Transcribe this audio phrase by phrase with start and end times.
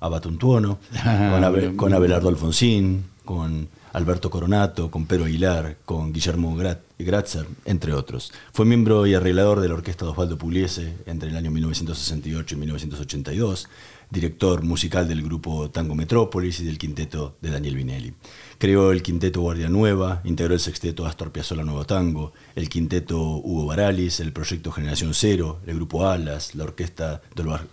[0.00, 6.56] Abatuntuono, con, con Abelardo Alfonsín, con Alberto Coronato, con Pedro Aguilar, con Guillermo
[6.98, 8.32] Gratzer, entre otros.
[8.52, 12.58] Fue miembro y arreglador de la orquesta de Osvaldo Pugliese entre el año 1968 y
[12.58, 13.68] 1982,
[14.10, 18.14] director musical del grupo Tango Metrópolis y del quinteto de Daniel Vinelli.
[18.58, 23.66] Creó el quinteto Guardia Nueva, integró el sexteto Astor Piazzolla Nuevo Tango, el quinteto Hugo
[23.66, 27.22] Baralis, el proyecto Generación Cero, el grupo Alas, la orquesta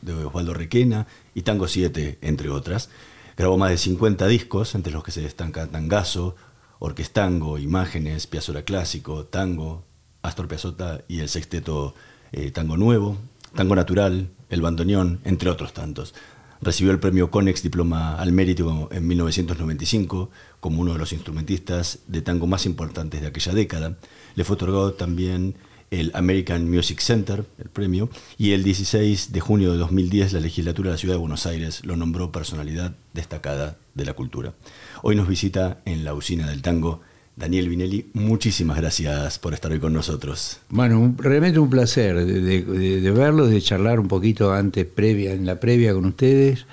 [0.03, 2.89] de Osvaldo Requena y Tango 7, entre otras.
[3.35, 6.35] Grabó más de 50 discos, entre los que se destacan Tangazo,
[6.77, 9.83] Orquestango, Imágenes, Piazzolla Clásico, Tango,
[10.21, 11.95] Astor Piazzolla y el sexteto
[12.31, 13.17] eh, Tango Nuevo,
[13.55, 16.13] Tango Natural, El Bandoneón, entre otros tantos.
[16.61, 20.29] Recibió el premio Conex Diploma al Mérito en 1995
[20.65, 23.99] como uno de los instrumentistas de tango más importantes de aquella década.
[24.33, 25.53] Le fue otorgado también
[25.91, 30.89] el American Music Center, el premio, y el 16 de junio de 2010 la legislatura
[30.89, 34.55] de la Ciudad de Buenos Aires lo nombró personalidad destacada de la cultura.
[35.03, 37.01] Hoy nos visita en la usina del tango
[37.35, 40.61] Daniel Vinelli, muchísimas gracias por estar hoy con nosotros.
[40.69, 45.59] Bueno, realmente un placer de, de, verlos, de charlar un poquito antes, previa, en la
[45.59, 46.65] previa con ustedes.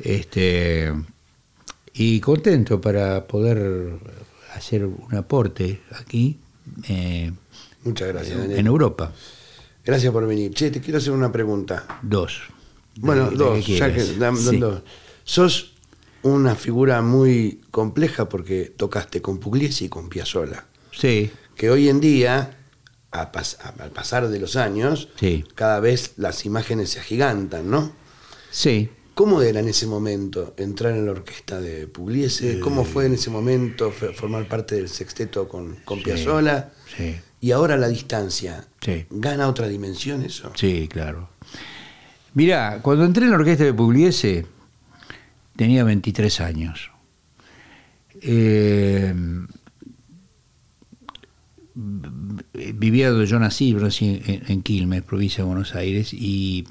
[0.00, 0.92] Este,
[1.94, 3.98] y contento para poder
[4.54, 6.38] hacer un aporte aquí.
[6.88, 7.32] Eh,
[7.84, 8.50] Muchas gracias.
[8.50, 9.12] En, Europa.
[9.84, 10.52] Gracias por venir.
[10.54, 12.00] Che, te quiero hacer una pregunta.
[12.02, 12.42] Dos.
[12.96, 14.82] Bueno, dos, ya que dos.
[15.24, 15.72] Sos
[16.22, 20.66] una figura muy compleja porque tocaste con Pugliese y con Piazzolla.
[20.92, 21.30] Sí.
[21.56, 22.58] Que hoy en día,
[23.10, 25.08] al pasar de los años,
[25.54, 27.92] cada vez las imágenes se agigantan, ¿no?
[28.50, 28.90] Sí.
[29.14, 32.60] ¿Cómo era en ese momento entrar en la orquesta de Pugliese?
[32.60, 36.72] ¿Cómo fue en ese momento formar parte del sexteto con, con Piazzolla?
[36.96, 37.16] Sí.
[37.40, 38.66] Y ahora la distancia,
[39.10, 40.52] ¿gana otra dimensión eso?
[40.54, 41.28] Sí, claro.
[42.34, 44.46] Mirá, cuando entré en la orquesta de Pugliese,
[45.56, 46.90] tenía 23 años.
[48.20, 49.12] Eh,
[51.74, 56.64] vivía donde yo nací, en, Quilmes, provincia de Buenos Aires, y,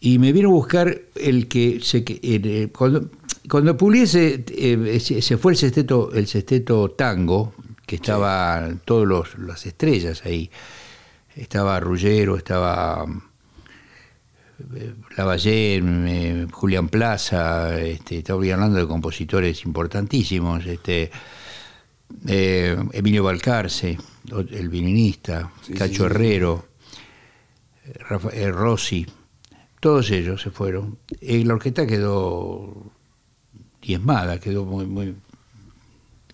[0.00, 3.10] y me vino a buscar el que se, eh, cuando,
[3.48, 7.52] cuando Pugliese eh, se fue el sexteto, el sexteto tango,
[7.86, 10.50] que estaba todas las estrellas ahí,
[11.34, 13.04] estaba Rullero, estaba
[15.16, 21.10] Lavallén, eh, Julián Plaza, este, estaba hablando de compositores importantísimos, este,
[22.28, 23.98] eh, Emilio Balcarce,
[24.50, 26.66] el violinista, Cacho Herrero,
[28.52, 29.06] Rossi,
[29.80, 30.98] todos ellos se fueron.
[31.20, 32.74] Y la orquesta quedó
[33.82, 35.16] diezmada, quedó muy, muy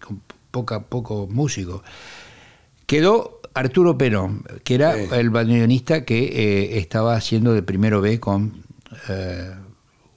[0.05, 0.21] con
[0.51, 1.83] poca, pocos músicos.
[2.87, 8.65] Quedó Arturo Perón, que era el bandoneonista que eh, estaba haciendo de primero B con
[9.09, 9.55] eh,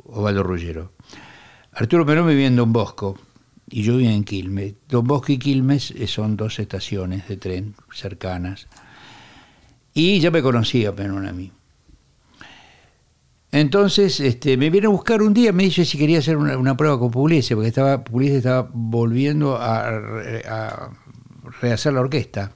[0.05, 0.91] Osvaldo Ruggero.
[1.71, 3.17] Arturo Perón vivía en Don Bosco
[3.69, 4.73] y yo vivía en Quilmes.
[4.89, 8.67] Don Bosco y Quilmes eh, son dos estaciones de tren cercanas.
[9.93, 11.51] Y ya me conocía Perón a mí.
[13.51, 16.99] Entonces este, me viene a buscar un día, me dice si quería hacer una, prueba
[16.99, 20.91] con Pugliese, porque estaba, Pugliese estaba volviendo a, a
[21.61, 22.51] rehacer la orquesta.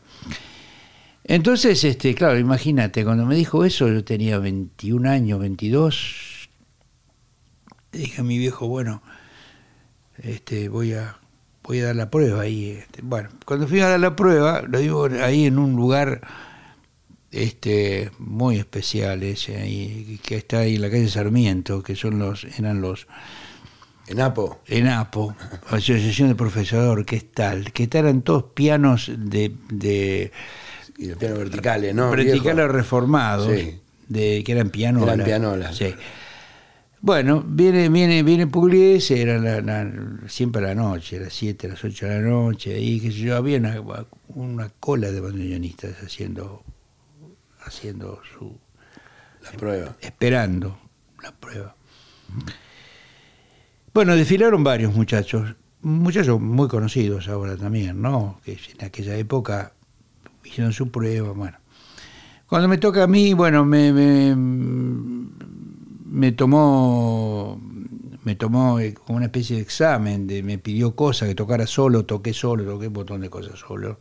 [1.26, 6.50] Entonces, este, claro, imagínate, cuando me dijo eso, yo tenía 21 años, 22,
[7.94, 9.02] dije a mi viejo, bueno,
[10.18, 11.18] este, voy a
[11.64, 12.72] voy a dar la prueba ahí.
[12.72, 16.22] Este, bueno, cuando fui a dar la prueba, lo digo ahí en un lugar
[17.33, 22.45] este muy especial ese ahí, que está ahí en la calle Sarmiento, que son los,
[22.57, 23.07] eran los
[24.07, 24.62] ENAPO.
[24.68, 25.35] ENAPO,
[25.69, 30.31] Asociación de Profesor, que es tal, que eran todos pianos de
[30.97, 32.12] y los pianos verticales, ¿no?
[32.12, 33.51] Verticales reformados,
[34.07, 35.15] de, que eran pianolas.
[35.15, 35.75] Eran pianolas.
[35.75, 35.94] Sí.
[37.01, 39.91] Bueno, viene, viene, viene Pugliese, era la,
[40.27, 43.12] siempre a la noche, a las 7, a las 8 de la noche, y que
[43.12, 43.59] yo, había
[44.30, 46.63] una, cola de bandoneonistas haciendo,
[47.65, 48.57] haciendo su...
[49.42, 49.95] La prueba.
[50.00, 50.77] Esperando
[51.21, 51.75] la prueba.
[53.94, 58.39] Bueno, desfilaron varios muchachos, muchachos muy conocidos ahora también, ¿no?
[58.44, 59.74] Que en aquella época
[60.44, 61.57] hicieron su prueba, bueno.
[62.48, 64.36] Cuando me toca a mí, bueno, me, me,
[66.06, 67.59] me tomó
[68.24, 72.06] me tomó eh, como una especie de examen, de, me pidió cosas, que tocara solo,
[72.06, 74.00] toqué solo, toqué un montón de cosas solo.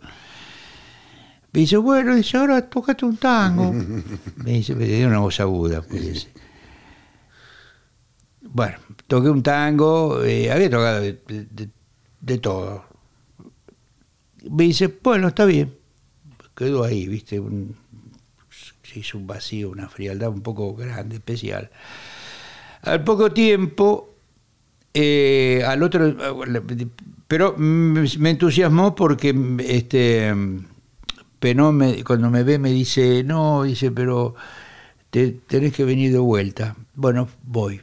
[1.53, 3.73] Me dice, bueno, dice, ahora tocate un tango.
[4.37, 5.83] me dice, me dio una voz aguda.
[5.83, 6.29] Pues,
[8.41, 12.85] bueno, toqué un tango, eh, había tocado de, todo.
[14.51, 15.75] Me dice, bueno, está bien.
[16.55, 17.43] Quedó ahí, viste,
[18.83, 21.71] se hizo un vacío, una frialdad un poco grande, especial.
[22.81, 24.15] Al poco tiempo,
[24.95, 26.17] eh, al otro,
[27.29, 29.35] pero me entusiasmó porque
[29.67, 30.35] este
[31.43, 34.37] Penón cuando me ve me dice, no, dice, pero
[35.11, 36.77] te, tenés que venir de vuelta.
[36.95, 37.81] Bueno, voy.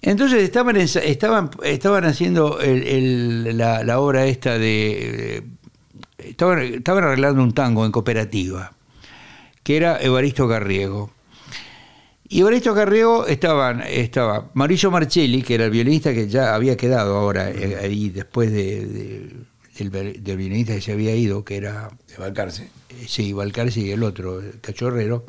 [0.00, 5.44] Entonces estaban, estaban, estaban haciendo la, obra esta de...
[6.16, 8.72] Estaban, estaban arreglando un tango en cooperativa,
[9.62, 11.10] que era Evaristo Carriego.
[12.26, 17.18] Y Evaristo Carriego estaban, estaba Mauricio Marcelli, que era el violinista que ya había quedado
[17.18, 19.46] ahora eh, ahí después de
[19.84, 21.90] del, violinista que se había ido, que era...
[22.08, 22.64] De Valcarce.
[22.90, 25.24] Eh, sí, Valcarce y el otro, Cachorrero,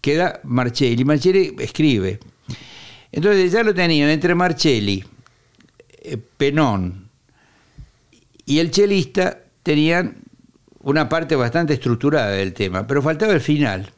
[0.00, 1.04] queda Marcelli.
[1.04, 2.18] Marcelli escribe.
[3.12, 5.04] Entonces ya lo tenían entre Marcelli,
[6.02, 7.04] eh, Penón
[8.46, 10.16] y el chelista, tenían
[10.82, 13.90] una parte bastante estructurada del tema, pero faltaba el final.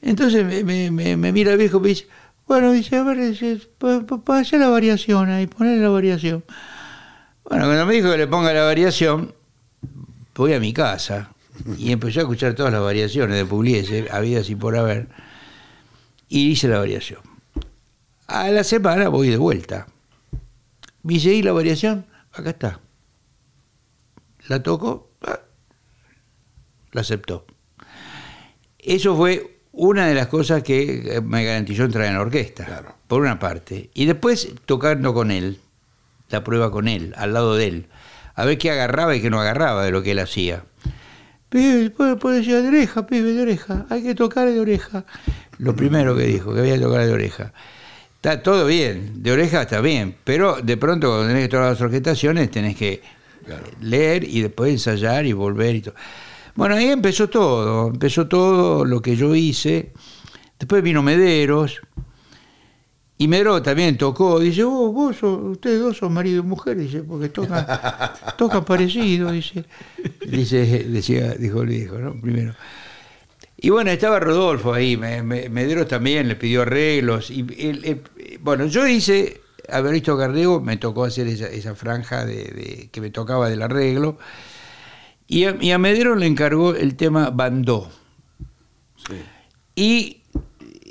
[0.00, 2.06] Entonces me, mira el viejo y dice,
[2.46, 3.60] bueno, dice, a ver, dice,
[4.26, 6.44] hacer la variación ahí, poner la variación.
[7.48, 9.34] Bueno, cuando me dijo que le ponga la variación,
[10.34, 11.32] voy a mi casa
[11.78, 15.08] y empecé a escuchar todas las variaciones de Pugliese, había así por haber,
[16.28, 17.20] y hice la variación.
[18.26, 19.86] A la semana voy de vuelta.
[21.02, 22.04] Me dice, ¿y la variación?
[22.32, 22.80] Acá está.
[24.48, 25.12] La toco,
[26.92, 27.46] la aceptó.
[28.78, 33.38] Eso fue una de las cosas que me garantizó entrar en la orquesta, por una
[33.38, 33.88] parte.
[33.94, 35.58] Y después tocando con él
[36.30, 37.86] la prueba con él, al lado de él,
[38.34, 40.64] a ver qué agarraba y qué no agarraba de lo que él hacía.
[41.48, 45.04] Pibe, puede, decir de oreja, pibe, de oreja, hay que tocar de oreja.
[45.58, 47.52] Lo primero que dijo, que había que tocar de oreja.
[48.16, 51.80] Está todo bien, de oreja está bien, pero de pronto cuando tenés que tocar las
[51.80, 53.00] orquestaciones tenés que
[53.80, 55.94] leer y después ensayar y volver y todo.
[56.54, 59.92] Bueno, ahí empezó todo, empezó todo lo que yo hice.
[60.58, 61.80] Después vino Mederos,
[63.20, 67.28] y Mero también tocó, dice, vos, vos ustedes dos son marido y mujer, dice, porque
[67.28, 67.66] tocan,
[68.38, 69.64] tocan parecido, dice.
[70.24, 72.20] Dice, decía, dijo el viejo, ¿no?
[72.20, 72.54] Primero.
[73.56, 77.32] Y bueno, estaba Rodolfo ahí, Mederos también le pidió arreglos.
[77.32, 77.44] Y
[78.40, 83.50] bueno, yo hice, haber visto Carrego, me tocó hacer esa, franja de, que me tocaba
[83.50, 84.16] del arreglo.
[85.26, 87.90] Y a, y a Medero le encargó el tema Bandó.
[89.08, 89.16] Sí.
[89.74, 90.17] Y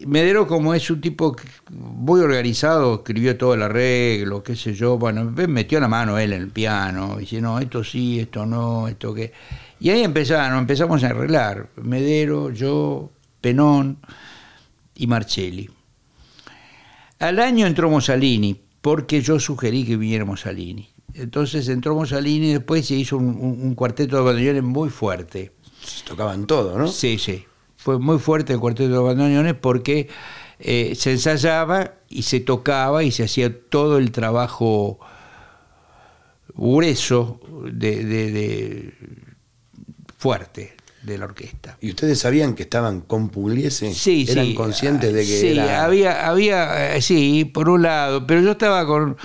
[0.05, 1.35] Medero, como es un tipo
[1.69, 6.41] muy organizado, escribió todo el arreglo, qué sé yo, bueno, metió la mano él en
[6.41, 9.31] el piano, dice, no, esto sí, esto no, esto qué.
[9.79, 13.11] Y ahí empezaron, empezamos a arreglar, Medero, yo,
[13.41, 13.97] Penón
[14.95, 15.69] y Marcelli.
[17.19, 20.89] Al año entró Mussolini, porque yo sugerí que viniera Mussolini.
[21.13, 25.53] Entonces entró Mussolini y después se hizo un, cuarteto de bandoneones muy fuerte.
[26.07, 26.87] tocaban todo, ¿no?
[26.87, 27.45] Sí, sí
[27.87, 30.09] fue muy fuerte el cuarteto de bandoneones porque
[30.59, 34.99] eh, se ensayaba y se tocaba y se hacía todo el trabajo
[36.53, 37.39] grueso
[37.71, 38.93] de,
[40.17, 41.77] fuerte de la orquesta.
[41.79, 43.93] ¿Y ustedes sabían que estaban con Pugliese?
[43.93, 48.51] Sí, ¿Eran conscientes de que sí, había, había, eh, sí, por un lado, pero yo
[48.51, 49.15] estaba con,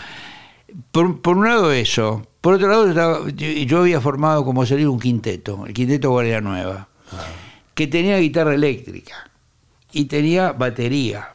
[0.93, 5.75] por, un lado eso, por otro lado yo, había formado como salir un quinteto, el
[5.75, 6.89] quinteto Guardia Nueva.
[7.11, 7.42] Ah
[7.75, 9.31] que tenía guitarra eléctrica
[9.93, 11.29] y tenía batería.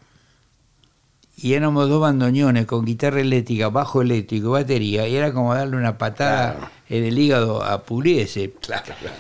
[1.40, 5.78] Y éramos dos bandoneones con guitarra eléctrica, bajo eléctrico y batería, y era como darle
[5.78, 8.54] una patada en el hígado a Pugliese.
[8.60, 9.16] Claro, claro.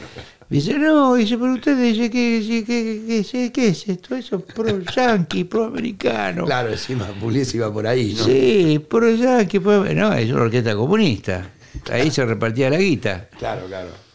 [0.50, 4.16] Dice, no, dice, pero usted dice, ¿qué, qué, qué, es esto?
[4.16, 6.46] Eso es pro yankee, pro americano.
[6.46, 8.24] Claro, encima Pugliese iba por ahí, ¿no?
[8.24, 9.84] Sí, pro yankee, pro...
[9.94, 11.52] No, es una orquesta comunista.
[11.92, 13.28] Ahí se repartía la guita.
[13.38, 14.07] Claro, claro.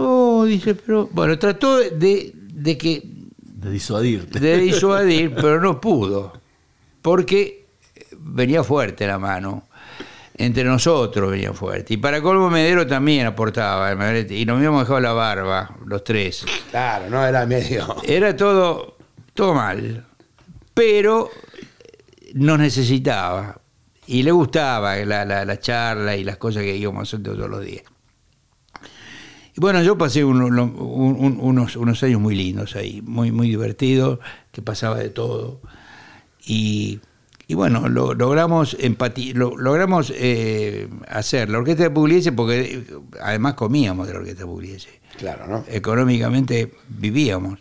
[0.00, 1.08] Oh, dice, pero.
[1.12, 3.02] Bueno, trató de, de que.
[3.36, 4.28] De disuadir.
[4.28, 6.32] De disuadir, pero no pudo.
[7.02, 7.66] Porque
[8.18, 9.64] venía fuerte la mano.
[10.34, 11.94] Entre nosotros venía fuerte.
[11.94, 13.92] Y para colmo Medero también aportaba.
[14.30, 16.46] Y nos habíamos dejado la barba, los tres.
[16.70, 17.96] Claro, no era medio.
[18.04, 18.98] Era todo,
[19.34, 20.06] todo mal.
[20.74, 21.28] Pero
[22.34, 23.60] nos necesitaba.
[24.06, 27.82] Y le gustaba la, la charla y las cosas que íbamos haciendo todos los días.
[29.58, 34.20] Bueno, yo pasé unos, unos años muy lindos ahí, muy, muy divertidos,
[34.52, 35.60] que pasaba de todo.
[36.46, 37.00] Y,
[37.50, 42.84] bueno, logramos empatía, logramos eh, hacer la orquesta de Pugliese porque
[43.20, 45.00] además comíamos de la orquesta de Pugliese.
[45.18, 45.64] Claro, ¿no?
[45.68, 47.58] Económicamente vivíamos.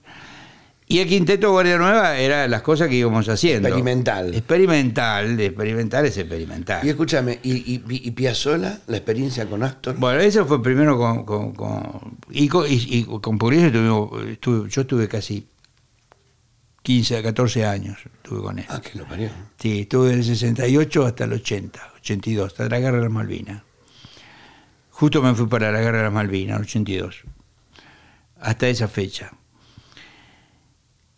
[0.89, 3.67] Y el quinteto Guardia Nueva era las cosas que íbamos haciendo.
[3.67, 4.33] Experimental.
[4.33, 6.85] Experimental, experimental es experimental.
[6.85, 9.97] Y escúchame, ¿y, y, Piazzola, la experiencia con Astor?
[9.97, 11.25] Bueno, eso fue primero con.
[11.25, 15.45] con, y, con, y, con tuvimos, yo estuve casi
[16.83, 18.65] 15 a 14 años estuve con él.
[18.69, 19.29] Ah, que lo parió.
[19.59, 23.61] Sí, estuve del 68 hasta el 80, 82, hasta la guerra de las Malvinas.
[24.91, 27.23] Justo me fui para la guerra de las Malvinas, 82.
[28.39, 29.33] Hasta esa fecha.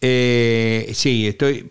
[0.01, 1.69] Eh, sí, estoy.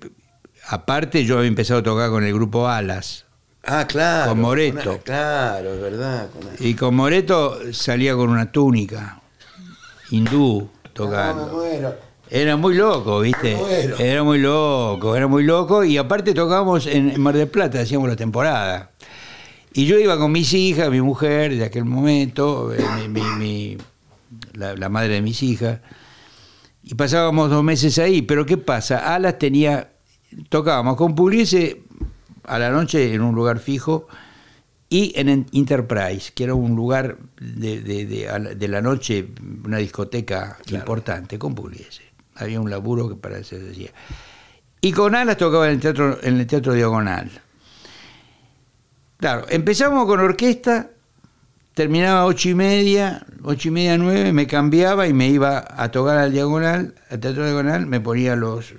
[0.69, 3.25] Aparte, yo había empezado a tocar con el grupo Alas.
[3.65, 4.31] Ah, claro.
[4.31, 5.01] Con Moreto.
[5.05, 6.29] claro, es verdad.
[6.59, 9.21] y con Moreto salía con una túnica
[10.11, 11.65] hindú tocando.
[12.31, 13.57] Era muy loco, ¿viste?
[13.99, 15.85] Era muy loco, era muy loco.
[15.85, 18.91] Y aparte tocábamos en Mar del Plata, hacíamos la temporada.
[19.73, 23.79] Y yo iba con mis hijas, mi mujer de aquel momento, eh,
[24.55, 25.81] la madre de mis hijas
[26.91, 28.23] y pasábamos dos meses ahí.
[28.23, 29.15] Pero ¿qué pasa?
[29.15, 29.91] Alas tenía,
[30.49, 31.83] tocábamos con Pugliese
[32.45, 34.09] a la noche en un lugar fijo
[34.89, 39.29] y en Enterprise, que era un lugar de, la noche,
[39.67, 42.05] una discoteca importante con Pugliese.
[42.37, 43.91] Había un laburo que para eso se decía.
[44.81, 47.31] Y con Alas tocaba en el teatro, en el teatro Diagonal.
[49.19, 50.89] Claro, empezamos con orquesta
[51.79, 56.19] terminaba ocho y media, ocho y media, nueve, me cambiaba y me iba a tocar
[56.19, 58.75] al diagonal, al teatro diagonal, me ponía los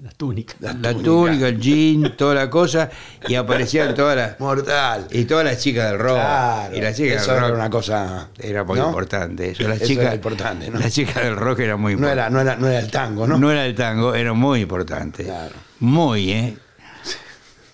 [0.00, 0.54] las túnicas.
[0.60, 2.88] La, túnica, el jean, toda la cosa,
[3.26, 4.38] y aparecían todas las.
[4.38, 5.08] Mortal.
[5.10, 6.14] Y todas las chicas del rock.
[6.14, 8.28] Claro, y las chicas eso era una cosa.
[8.38, 9.50] Era muy importante.
[9.50, 10.78] Eso, las era importante, ¿no?
[10.78, 12.14] Las chicas del rock era muy importante.
[12.14, 13.36] No era, no, era, no era el tango, ¿no?
[13.36, 15.24] No era el tango, era muy importante.
[15.24, 15.56] Claro.
[15.80, 16.56] Muy, ¿eh?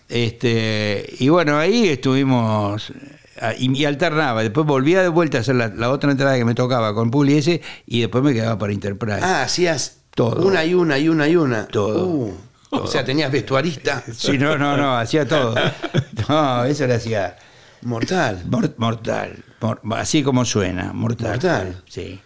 [0.09, 2.93] Este, y bueno, ahí estuvimos
[3.41, 4.43] Ah, y, alternaba.
[4.43, 8.01] Después volvía de vuelta a hacer la, otra entrada que me tocaba con Pugliese y
[8.01, 9.21] después me quedaba para Enterprise.
[9.23, 10.47] Ah, hacías todo.
[10.47, 11.67] Una y una y una y una.
[11.67, 12.07] Todo.
[12.07, 12.35] Uh,
[12.71, 14.05] o sea, tenías vestuarista.
[14.13, 15.55] Sí, no, no, no, hacía todo.
[16.29, 17.37] No, eso lo hacía.
[17.83, 18.45] Mortal.
[18.77, 19.43] mortal.
[19.97, 21.31] así como suena, mortal.
[21.31, 21.83] Mortal.
[21.89, 22.21] Sí.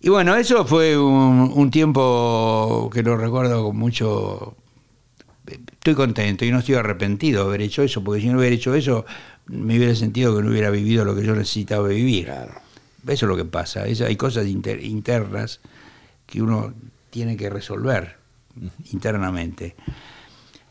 [0.00, 4.56] Y bueno, eso fue un, un tiempo que lo recuerdo con mucho
[5.46, 8.74] estoy contento y no estoy arrepentido de haber hecho eso, porque si no hubiera hecho
[8.74, 9.04] eso,
[9.50, 12.30] me hubiera sentido que no hubiera vivido lo que yo necesitaba vivir.
[12.30, 12.52] Eso
[13.06, 13.82] es lo que pasa.
[13.82, 15.60] hay cosas internas
[16.26, 16.72] que uno
[17.10, 18.16] tiene que resolver
[18.92, 19.74] internamente.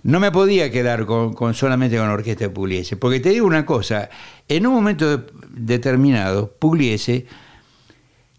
[0.02, 3.66] No me podía quedar con, solamente con la orquesta de Pugliese, porque te digo una
[3.66, 4.10] cosa,
[4.48, 7.26] en un momento determinado, Pugliese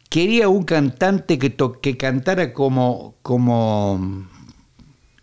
[0.09, 4.26] quería un cantante que, que cantara como, como,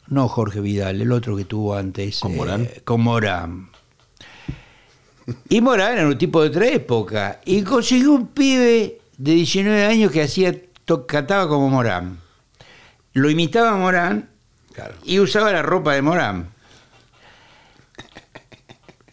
[0.08, 2.20] no Jorge Vidal, el otro que tuvo antes.
[2.20, 2.62] ¿Con Morán?
[2.66, 3.70] Eh, con Morán.
[5.50, 7.40] Y Morán era un tipo de otra época.
[7.46, 10.56] Y consiguió un pibe de 19 años que hacía
[11.08, 12.20] cantaba como Morán.
[13.14, 14.30] Lo imitaba Morán
[15.04, 16.50] y usaba la ropa de Morán.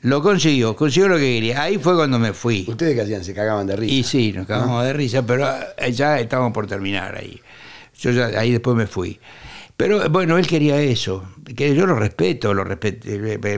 [0.02, 1.62] Lo consiguió, consiguió lo que quería.
[1.62, 2.66] Ahí fue cuando me fui.
[2.68, 3.24] ¿Ustedes qué hacían?
[3.24, 3.94] ¿Se cagaban de risa?
[3.94, 5.48] Y sí, nos cagamos de risa, pero
[5.90, 7.40] ya estábamos por terminar ahí.
[7.98, 9.18] Yo ya, ahí después me fui.
[9.76, 11.24] Pero bueno, él quería eso.
[11.56, 13.08] Que yo lo respeto, lo respeto.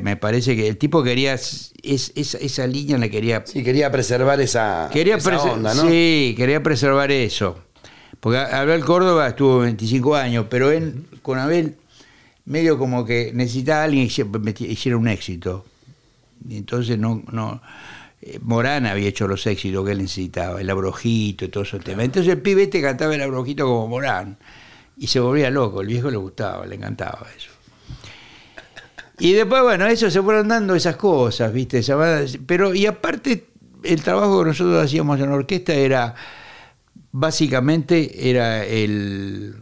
[0.03, 3.43] Me parece que el tipo quería es, esa, línea la quería.
[3.45, 5.89] Sí, quería preservar esa, quería onda, ¿no?
[5.89, 7.59] Sí, quería preservar eso.
[8.21, 11.77] Porque Abel Córdoba estuvo 25 años, pero él con Abel
[12.47, 15.67] medio como que necesitaba a alguien que hiciera un éxito.
[16.49, 17.61] Y entonces no, no.
[18.23, 21.77] Eh, Morán había hecho los éxitos que él necesitaba, el abrojito y todo eso.
[21.77, 24.39] Entonces el pibete cantaba el abrojito como Morán
[24.97, 27.51] y se volvía loco, el viejo le gustaba, le encantaba eso.
[29.19, 31.81] Y después, bueno, eso se fueron dando esas cosas, ¿viste?
[32.47, 33.49] Pero, y aparte,
[33.83, 36.15] el trabajo que nosotros hacíamos en la orquesta era,
[37.13, 39.57] básicamente, era el,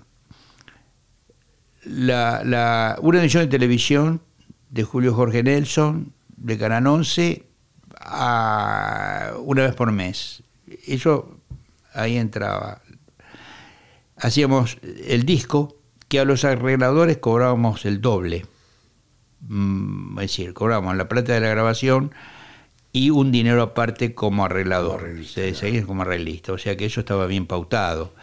[1.85, 4.21] la, una emisión de televisión
[4.71, 7.45] de Julio Jorge Nelson, de Canal 11,
[8.01, 10.43] a, una vez por mes.
[10.87, 11.39] Eso
[11.93, 12.83] ahí entraba
[14.17, 15.77] hacíamos el disco
[16.09, 18.47] que a los arregladores cobrábamos el doble.
[19.41, 22.13] Mm, es decir, cobrábamos la plata de la grabación
[22.93, 25.25] y un dinero aparte como arreglador.
[25.27, 26.53] Se como arreglista.
[26.53, 28.15] O sea que eso estaba bien pautado.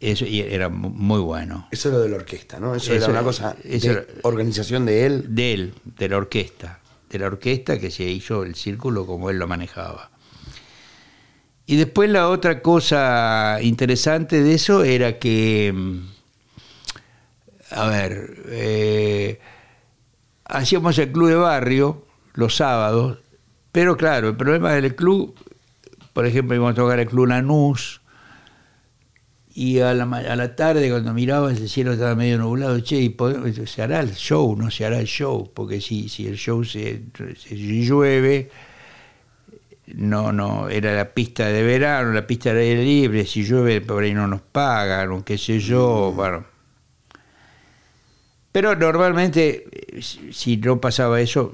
[0.00, 1.68] Eso y era muy bueno.
[1.70, 2.74] Eso era de la orquesta, ¿no?
[2.74, 5.34] Eso, era una cosa de organización de él.
[5.34, 6.80] De él, de la orquesta.
[7.10, 10.10] De la orquesta que se hizo el círculo como él lo manejaba.
[11.66, 15.98] Y después la otra cosa interesante de eso era que, mm,
[17.70, 19.40] a ver, eh,
[20.44, 22.04] hacíamos el club de barrio
[22.34, 23.18] los sábados,
[23.72, 25.34] pero claro, el problema del club,
[26.12, 28.02] por ejemplo, íbamos a tocar el club Lanús,
[29.54, 33.16] y a la, a la tarde cuando miraba el cielo estaba medio nublado, che, y
[33.66, 37.04] se hará el show, no se hará el show, porque si, si el show se,
[37.50, 38.50] llueve,
[39.86, 44.02] no, no, era la pista de verano, la pista de aire libre, si llueve por
[44.02, 46.16] ahí no nos pagan, o qué sé yo, mm.
[46.16, 46.44] bueno.
[48.52, 49.66] Pero normalmente,
[50.00, 51.52] si no pasaba eso,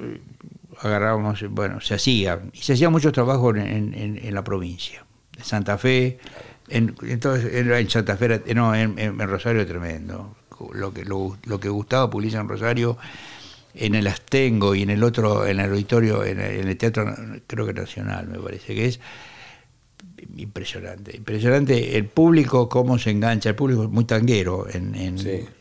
[0.81, 5.05] agarrábamos, bueno, se hacía, y se hacía mucho trabajo en, en la provincia,
[5.37, 6.19] de Santa Fe,
[6.71, 10.37] en, entonces, en Santa Fe, no, en, Rosario tremendo.
[10.73, 12.97] Lo que, lo, que Gustavo publica en Rosario,
[13.75, 17.15] en el Astengo y en el otro, en el auditorio, en el, Teatro,
[17.47, 19.01] creo que Nacional, me parece que es
[20.37, 21.17] impresionante.
[21.17, 23.51] Impresionante el público, cómo se engancha.
[23.51, 24.95] El público es muy tanguero en,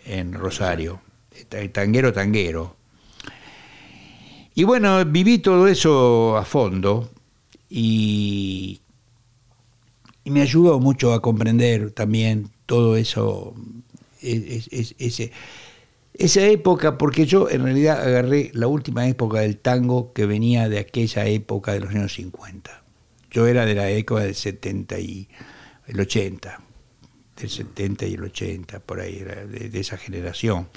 [0.06, 1.02] en Rosario.
[1.72, 2.76] Tanguero, tanguero.
[4.56, 7.10] Y bueno, viví todo eso a fondo
[7.70, 8.82] y
[10.30, 13.56] y me ayudó mucho a comprender también todo eso,
[14.22, 15.32] ese,
[16.20, 20.80] esa época, porque yo en realidad agarré la última época del tango que venía de
[20.80, 22.84] aquella época de los años 50.
[23.32, 25.30] Yo era de la época del 70 y
[25.88, 26.62] el 80,
[27.38, 30.68] del 70 y el 80, por ahí, de, esa generación.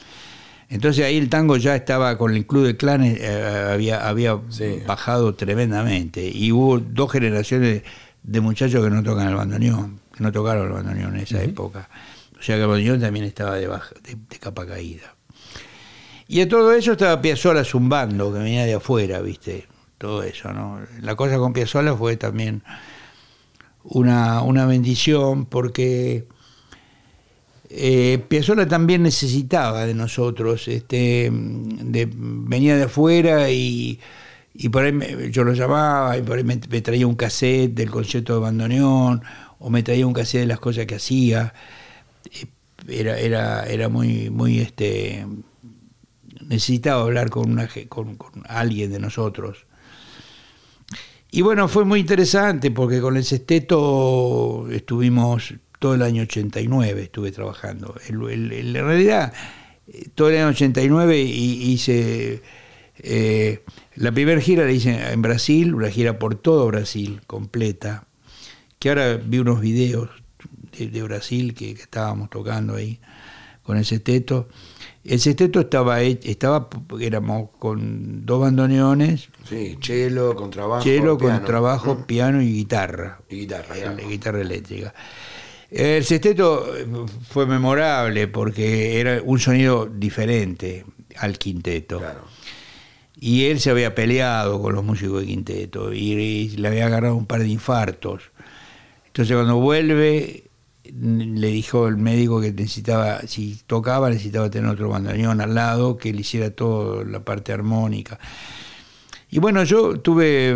[0.68, 4.40] Entonces ahí el tango ya estaba con el Club de Clanes, eh, había, había
[4.86, 7.82] bajado tremendamente y hubo dos generaciones
[8.22, 11.90] de muchachos que no tocan el bandoneón, que no tocaron el bandoneón en esa época.
[12.38, 15.14] O sea que el bandoneón también estaba de, de, capa caída.
[16.32, 19.66] Y a todo eso estaba Piazzolla zumbando, que venía de afuera, ¿viste?
[19.98, 20.80] Todo eso, ¿no?
[21.02, 22.62] La cosa con Piazzolla fue también
[23.84, 26.26] una, una bendición porque
[27.68, 34.00] eh, Piazzolla también necesitaba de nosotros, este, venía de afuera y
[34.54, 38.32] y por ahí yo lo llamaba y por ahí me, traía un cassette del concierto
[38.32, 39.22] de bandoneón
[39.58, 41.52] o me traía un cassette de las cosas que hacía.
[42.88, 45.26] Era, era, era muy, muy este
[46.48, 49.66] necesitaba hablar con, una, con, alguien de nosotros.
[51.30, 57.32] Y bueno, fue muy interesante porque con el sexteto estuvimos todo el año 89, estuve
[57.32, 57.94] trabajando.
[58.08, 59.32] en realidad,
[60.14, 62.42] todo el año 89 hice...
[63.04, 63.64] Eh,
[63.96, 68.06] la primera gira la hice en Brasil, una gira por todo Brasil, completa,
[68.78, 70.10] que ahora vi unos videos
[70.78, 73.00] de, Brasil que, estábamos tocando ahí
[73.62, 74.48] con el sexteto.
[75.04, 76.68] El sexteto estaba, estaba
[77.00, 79.28] éramos con dos bandoneones.
[79.48, 80.82] Sí, cello, contrabajo.
[80.82, 82.02] Cello, contrabajo, mm.
[82.04, 83.20] piano y guitarra.
[83.28, 83.92] Y guitarra, ya.
[83.94, 84.94] Guitarra eléctrica.
[85.70, 86.66] El sexteto
[87.28, 90.84] fue memorable porque era un sonido diferente
[91.16, 91.98] al quinteto.
[91.98, 92.32] Claro
[93.22, 97.26] y él se había peleado con los músicos de quinteto y, le había agarrado un
[97.26, 98.32] par de infartos.
[99.06, 100.50] Entonces cuando vuelve
[101.00, 106.12] le dijo el médico que necesitaba, si tocaba necesitaba tener otro bandoneón al lado que
[106.12, 108.18] le hiciera toda la parte armónica.
[109.30, 110.54] Y bueno, yo tuve,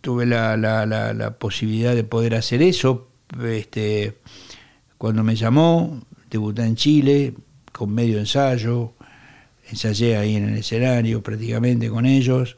[0.00, 3.08] tuve la, la, la, posibilidad de poder hacer eso.
[3.40, 4.18] Este,
[4.98, 7.34] cuando me llamó, debuté en Chile
[7.70, 8.94] con medio ensayo,
[9.70, 12.56] ensayé ahí en el escenario prácticamente con ellos,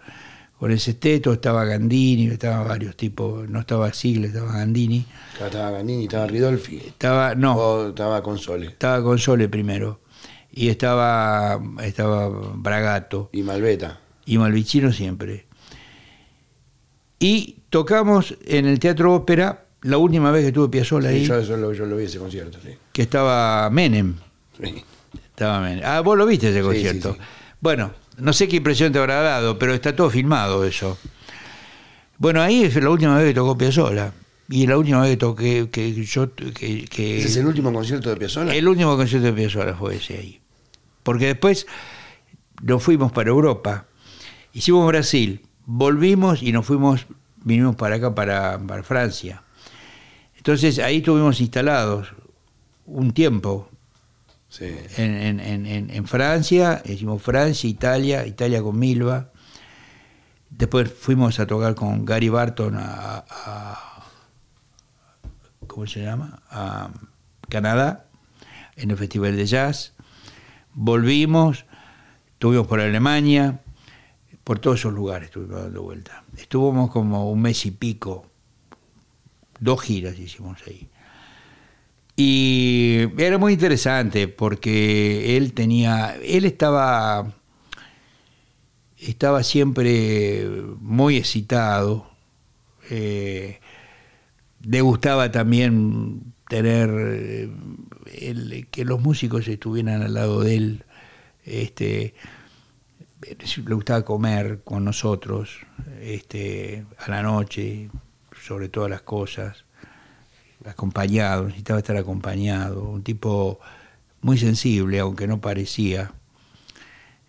[0.62, 5.04] con el sexteto, estaba Gandini, estaba varios tipos, no estaba Sigle, estaba Gandini.
[5.32, 6.76] Estaba Gandini, estaba Ridolfi.
[6.76, 7.56] Estaba, no.
[7.56, 8.68] O estaba Console.
[8.68, 10.02] Estaba Console primero.
[10.52, 13.28] Y estaba, estaba Bragato.
[13.32, 13.98] Y Malveta.
[14.24, 15.46] Y Malvicino siempre.
[17.18, 21.26] Y tocamos en el Teatro Ópera la última vez que tuve Piazzolla ahí.
[21.26, 22.70] Yo, lo, yo lo vi ese concierto, sí.
[22.92, 24.14] Que estaba Menem.
[24.62, 24.84] Sí.
[25.40, 27.16] Ah, vos lo viste ese concierto.
[27.60, 27.90] Bueno,
[28.22, 30.96] no sé qué impresión te habrá dado, pero está todo filmado eso.
[32.18, 34.12] Bueno, ahí es la última vez que tocó Piazzolla.
[34.48, 36.32] Y la última vez que toqué, que yo...
[36.32, 36.84] Que,
[37.18, 38.54] ¿Ese es el último concierto de Piazzolla?
[38.54, 40.40] El último concierto de Piazzolla fue ese ahí.
[41.02, 41.66] Porque después
[42.62, 43.86] nos fuimos para Europa,
[44.52, 47.06] hicimos Brasil, volvimos y nos fuimos,
[47.42, 49.42] vinimos para acá, para, para Francia.
[50.36, 52.14] Entonces ahí estuvimos instalados
[52.86, 53.68] un tiempo,
[54.60, 59.30] en, Francia, hicimos Francia, Italia, Italia con Milva.
[60.50, 63.24] Después fuimos a tocar con Gary Barton a,
[65.66, 66.42] ¿cómo se llama?
[66.50, 66.90] A
[67.48, 68.06] Canadá,
[68.76, 69.94] en el Festival de Jazz.
[70.74, 71.64] Volvimos,
[72.34, 73.60] estuvimos por Alemania,
[74.44, 76.24] por todos esos lugares estuvimos dando vuelta.
[76.36, 78.26] Estuvimos como un mes y pico,
[79.60, 80.91] dos giras hicimos ahí.
[82.16, 87.32] Y era muy interesante porque él tenía, él estaba
[89.08, 90.46] estaba siempre
[90.80, 92.06] muy excitado.
[92.90, 93.60] Eh,
[94.62, 96.90] le gustaba también tener
[98.06, 100.84] eh, que los músicos estuvieran al lado de él.
[101.44, 102.14] Este,
[103.20, 105.58] le gustaba comer con nosotros
[106.00, 107.90] este, a la noche,
[108.40, 109.64] sobre todas las cosas,
[110.66, 113.60] acompañado, necesitaba estar acompañado, un tipo
[114.20, 116.12] muy sensible, aunque no parecía.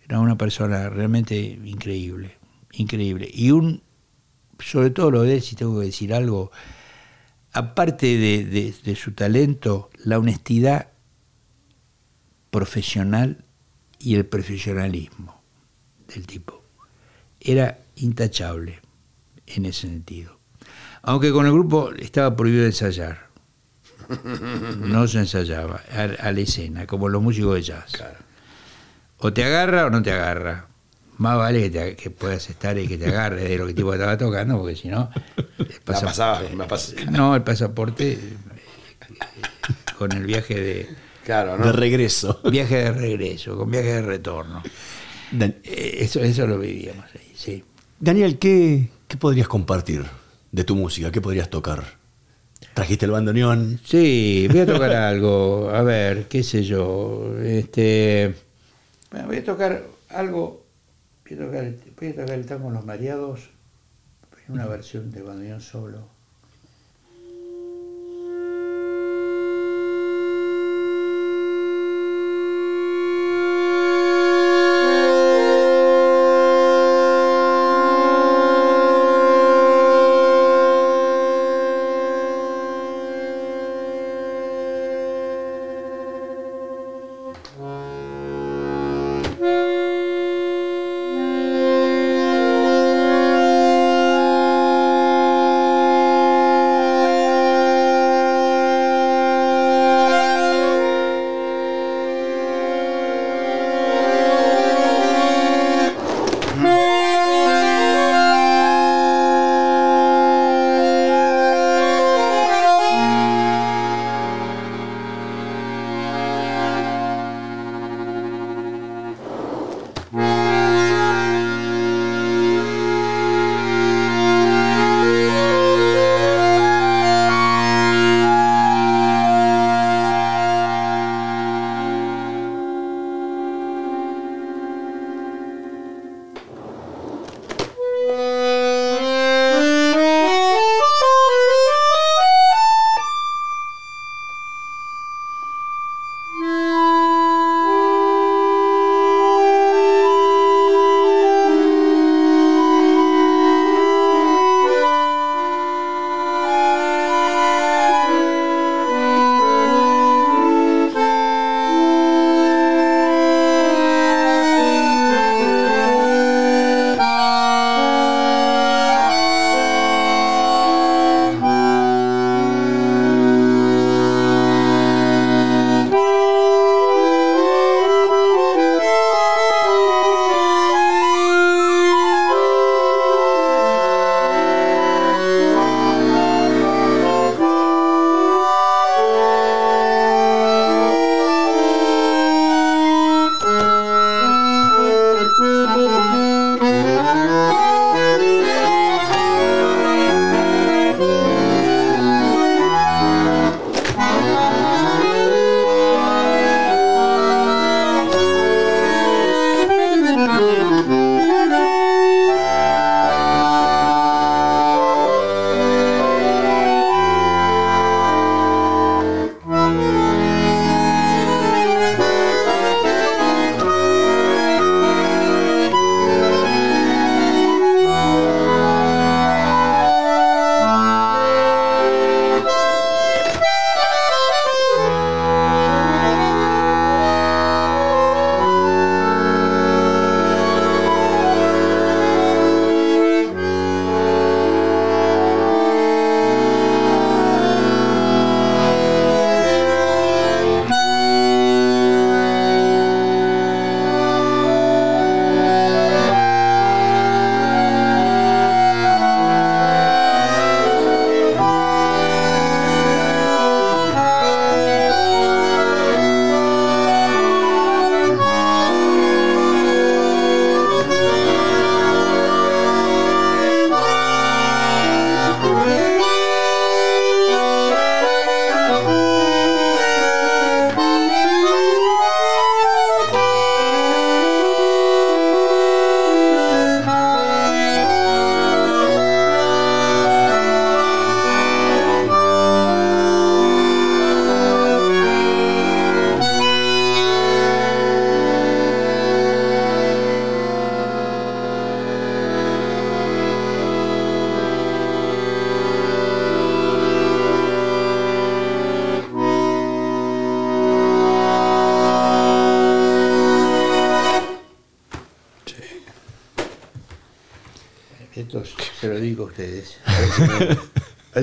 [0.04, 2.36] Era una persona realmente increíble,
[2.72, 3.28] increíble.
[3.32, 3.82] Y un,
[4.58, 6.50] sobre todo lo de él, si tengo que decir algo,
[7.54, 10.88] aparte de, su talento, la honestidad
[12.50, 13.44] profesional
[13.98, 15.40] y el profesionalismo
[16.12, 16.62] del tipo.
[17.40, 18.80] Era intachable
[19.46, 20.38] en ese sentido.
[21.02, 23.23] Aunque con el grupo estaba prohibido ensayar.
[24.78, 27.92] No se ensayaba a, la escena, como los músicos de jazz.
[29.18, 30.66] O te agarra o no te agarra.
[31.16, 34.58] Más vale que, puedas estar y que te agarre de lo que tipo estaba tocando,
[34.58, 35.10] porque si no.
[35.84, 36.42] pasaba,
[37.10, 38.18] No, el pasaporte
[39.98, 40.88] con el viaje de.
[41.24, 42.40] Claro, De regreso.
[42.50, 44.62] Viaje de regreso, con viaje de retorno.
[45.40, 47.64] Eh, eso, eso lo vivíamos ahí, sí.
[47.98, 50.04] Daniel, ¿qué, ¿qué podrías compartir
[50.52, 51.10] de tu música?
[51.10, 52.03] ¿Qué podrías tocar?
[52.72, 53.80] ¿Trajiste el bandoneón?
[53.84, 55.70] Sí, voy a tocar algo.
[55.70, 57.36] A ver, qué sé yo.
[57.42, 58.34] Este,
[59.26, 60.64] voy a tocar algo.
[61.28, 63.54] Voy a tocar, voy a tocar el tango Los Mareados
[64.48, 66.13] una versión de bandoneón solo.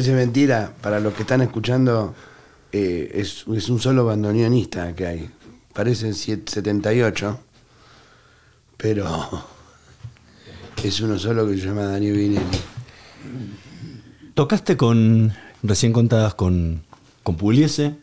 [0.01, 2.15] Parece, mentira, para los que están escuchando,
[2.71, 5.29] eh, es, es, un solo bandoneonista que hay.
[5.75, 7.39] Parecen 78,
[8.77, 9.45] pero
[10.83, 12.61] es uno solo que se llama Daniel Vinelli.
[14.33, 16.81] Tocaste con, recién contadas con,
[17.21, 17.93] con Pugliese,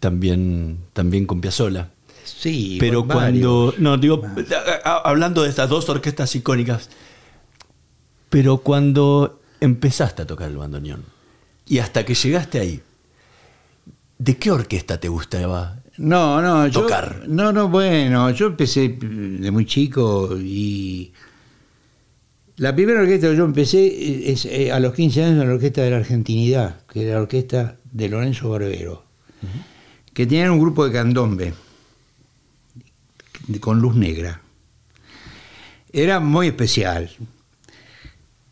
[0.00, 1.88] también, también con Piazzolla.
[2.24, 3.72] Sí, pero cuando.
[3.78, 4.20] No, digo,
[4.84, 6.90] hablando de estas dos orquestas icónicas,
[8.28, 11.16] pero cuando empezaste a tocar el bandoneón
[11.68, 12.80] y hasta que llegaste ahí,
[14.18, 17.24] ¿de qué orquesta te gustaba no, no, tocar?
[17.28, 21.12] no, no, bueno, yo empecé de muy chico y.
[22.56, 25.82] La primera orquesta que yo empecé es, eh, a los 15 años en la Orquesta
[25.82, 29.04] de la Argentinidad, que era la orquesta de Lorenzo Barbero,
[30.12, 31.54] que tenían un grupo de candombe
[33.60, 34.40] con luz negra.
[35.92, 37.10] Era muy especial.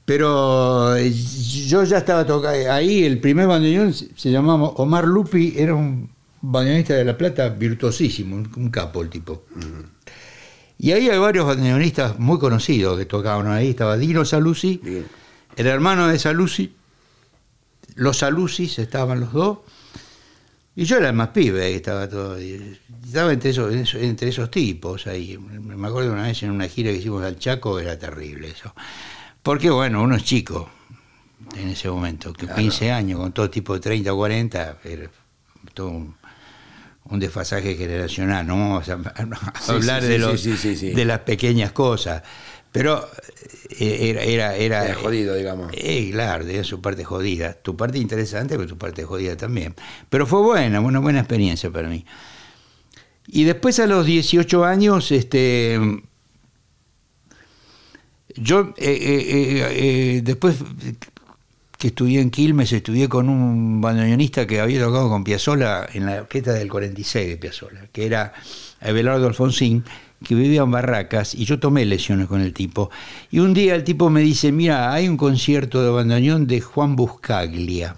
[0.07, 5.75] Pero eh, yo ya estaba tocando ahí, el primer bandoneón se llamaba Omar Lupi, era
[5.75, 6.09] un
[6.41, 9.43] bandoneonista de La Plata virtuosísimo, un capo el tipo.
[10.79, 13.71] Y ahí hay varios bandoneonistas muy conocidos que tocaban ahí.
[13.71, 14.81] Estaba Dino Saluzzi,
[15.57, 16.73] el hermano de Saluzzi,
[17.97, 19.59] los Saluzzi estaban los dos.
[20.77, 22.37] Y yo era el más pibe, estaba todo.
[22.37, 25.37] Estaba entre esos, entre esos tipos ahí.
[25.39, 28.73] Me acuerdo una vez en una gira que hicimos al Chaco, era terrible eso.
[29.47, 30.69] Porque bueno, uno es chico
[31.57, 35.09] en ese momento, que 15 años, con todo tipo de 30 o 40, era
[35.73, 36.17] todo un,
[37.21, 38.95] desfasaje generacional, no vamos a,
[39.73, 42.25] hablar de, los, de las pequeñas cosas.
[42.73, 43.09] Pero
[43.79, 44.57] eh, era...
[44.57, 45.71] Era, era, jodido, digamos.
[45.75, 47.53] Eh, claro, de su parte jodida.
[47.53, 49.77] Tu parte interesante, pero tu parte jodida también.
[50.11, 52.05] Pero fue buena, una buena experiencia para mí.
[53.29, 55.79] Y después a los 18 años, este,
[58.37, 60.57] yo eh, después
[61.79, 66.23] que estudié en Quilmes, estudié con un bandoneonista que había tocado con Piazzolla en la
[66.23, 68.33] orquesta del 46 de Piazzolla, que era
[68.81, 69.85] Abelardo Alfonsín,
[70.25, 72.91] que vivía en Barracas y yo tomé lesiones con el tipo.
[73.31, 76.97] Y un día el tipo me dice, mira, hay un concierto de bandoneón de Juan
[76.97, 77.97] Buscaglia.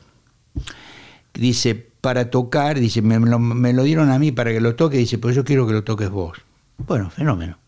[1.35, 5.37] Dice, para tocar, dice, me lo, dieron a mí para que lo toque, dice, pues
[5.37, 6.39] yo quiero que lo toques vos.
[6.79, 7.59] Bueno, fenómeno.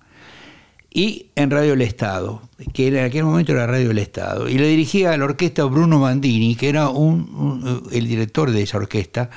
[0.93, 4.67] Y en Radio El Estado, que en aquel momento era Radio El Estado, y le
[4.67, 9.31] dirigía a la orquesta Bruno Bandini, que era un, el director de esa orquesta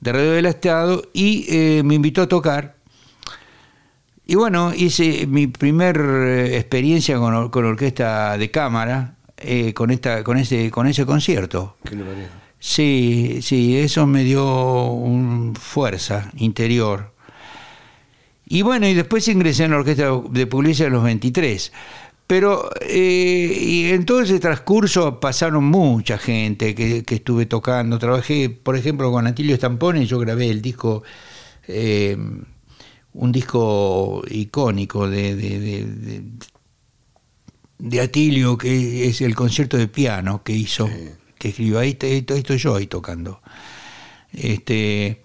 [0.00, 2.82] de Radio del Estado, y eh, me invitó a tocar
[4.24, 10.22] y bueno, hice mi primer eh, experiencia con, con orquesta de cámara, eh, con, esta,
[10.22, 11.76] con, ese, con ese concierto.
[11.84, 12.04] ¿Qué le
[12.58, 17.11] sí, sí, eso me dio un fuerza interior.
[18.52, 21.72] Y bueno, y después ingresé en la orquesta de publicidad a los 23.
[22.26, 27.98] Pero eh, y en todo ese transcurso pasaron mucha gente que, que, estuve tocando.
[27.98, 31.02] Trabajé, por ejemplo, con Atilio Stampone, yo grabé el disco
[33.14, 36.22] un disco icónico de, de,
[37.78, 40.90] de, Atilio, que es el concierto de piano que hizo,
[41.38, 41.78] que escribió.
[41.78, 43.40] Ahí, estoy yo ahí tocando.
[44.30, 45.22] Este,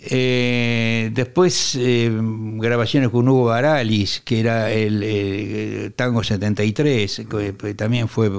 [0.00, 8.30] eh, después eh, grabaciones con Hugo Baralis, que era el, Tango 73, que también fue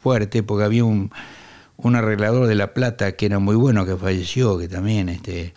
[0.00, 1.10] fuerte porque había un,
[1.94, 5.54] arreglador de La Plata que era muy bueno, que falleció, que también este,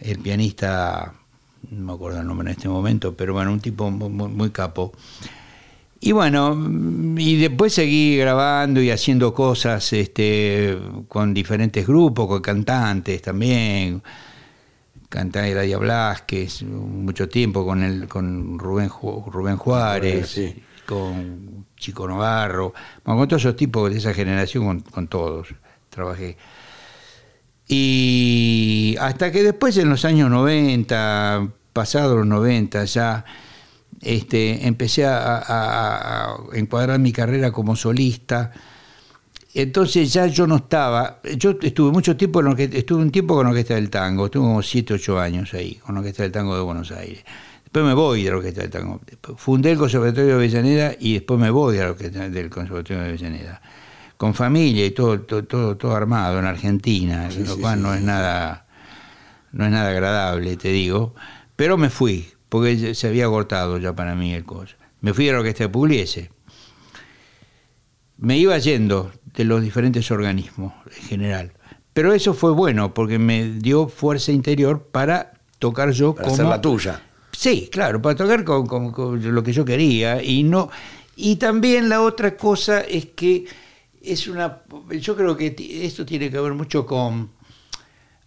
[0.00, 1.14] el pianista
[1.70, 4.92] no me acuerdo el nombre en este momento, pero bueno, un tipo muy, capo.
[6.00, 6.56] Y bueno,
[7.16, 10.76] y después seguí grabando y haciendo cosas este,
[11.08, 14.02] con diferentes grupos, con cantantes también.
[15.12, 20.40] Canté Eladia Blasquez, mucho tiempo con el, con Rubén, Rubén Juárez,
[20.86, 22.72] con Chico Novarro,
[23.02, 25.48] con todos esos tipos de esa generación, con, con todos
[25.90, 26.38] trabajé.
[27.68, 33.26] Y hasta que después en los años 90, pasados los 90 ya,
[34.00, 38.50] este, empecé a, encuadrar mi carrera como solista.
[39.54, 43.44] Entonces ya yo no estaba, yo estuve mucho tiempo en que estuve un tiempo con
[43.44, 46.56] la Orquesta del Tango, estuve como 7, 8 años ahí, con la Orquesta del Tango
[46.56, 47.22] de Buenos Aires.
[47.62, 49.00] Después me voy de la Orquesta del Tango.
[49.36, 53.08] Fundé el Conservatorio de Avellaneda y después me voy de la Orquesta del Conservatorio de
[53.10, 53.60] Avellaneda.
[54.16, 58.66] Con familia y todo, todo, todo, armado en Argentina, lo cual no es nada,
[59.52, 61.14] no es nada agradable, te digo.
[61.56, 64.76] Pero me fui, porque se había agotado ya para mí el cosa.
[65.00, 66.30] Me fui a la orquesta de Pugliese.
[68.16, 71.52] Me iba yendo de los diferentes organismos en general.
[71.92, 76.60] Pero eso fue bueno, porque me dio fuerza interior para tocar yo para hacer la
[76.60, 77.02] tuya.
[77.32, 78.92] Sí, claro, para tocar con,
[79.22, 80.22] lo que yo quería.
[80.22, 80.70] Y, no...
[81.16, 83.46] y también la otra cosa es que
[84.02, 84.62] es una.
[84.90, 87.30] Yo creo que esto tiene que ver mucho con.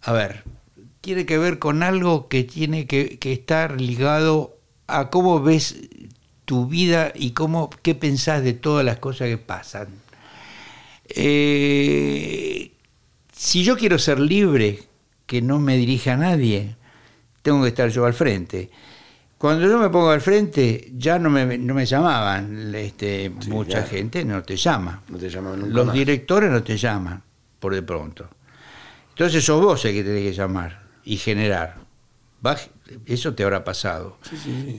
[0.02, 0.44] A ver,
[1.00, 5.76] tiene que ver con algo que tiene que, estar ligado a cómo ves
[6.44, 9.88] tu vida y cómo qué pensás de todas las cosas que pasan.
[11.08, 12.72] Eh,
[13.32, 14.82] si yo quiero ser libre,
[15.26, 16.76] que no me dirija a nadie,
[17.42, 18.70] tengo que estar yo al frente.
[19.38, 22.74] Cuando yo me pongo al frente, ya no me, no me llamaban.
[22.74, 25.02] Este, mucha gente no te llama.
[25.08, 27.22] No te llaman Los directores no te llaman,
[27.58, 28.28] por de pronto.
[29.10, 31.76] Entonces sos vos el que tenés que llamar y generar.
[33.04, 34.18] Eso te habrá pasado.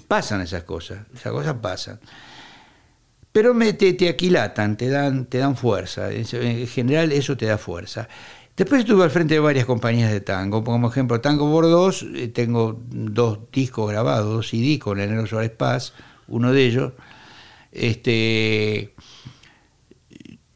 [0.08, 2.00] Pasan esas cosas, esas cosas pasan.
[3.38, 6.12] Pero me, te, te, aquilatan, te dan, te dan fuerza.
[6.12, 8.10] En general eso te da fuerza.
[8.56, 12.82] Después estuve al frente de varias compañías de tango, como ejemplo Tango Bordos, eh, tengo
[12.90, 15.94] dos discos grabados, dos CD con Enero Suárez Paz,
[16.28, 16.94] uno de ellos.
[17.72, 18.96] Este,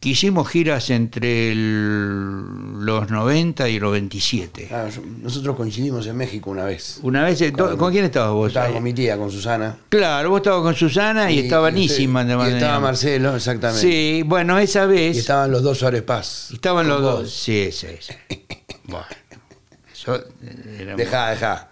[0.10, 4.70] hicimos giras entre los 90 y los 27.
[4.72, 4.88] Ah,
[5.22, 7.00] nosotros coincidimos en México una vez.
[7.04, 8.48] Una vez, eh, ¿con, quién estabas vos?
[8.48, 9.78] Estaba con mi tía, con Susana.
[9.90, 12.24] Claro, vos estabas con Susana y, estaba Nísima.
[12.24, 13.82] Y, estaba Marcelo, exactamente.
[13.82, 15.16] Sí, bueno, esa vez...
[15.16, 16.50] Y estaban los dos Suárez Paz.
[16.52, 18.14] Estaban los dos, sí, sí, sí.
[18.86, 19.06] bueno,
[20.98, 21.71] Dejá, dejá.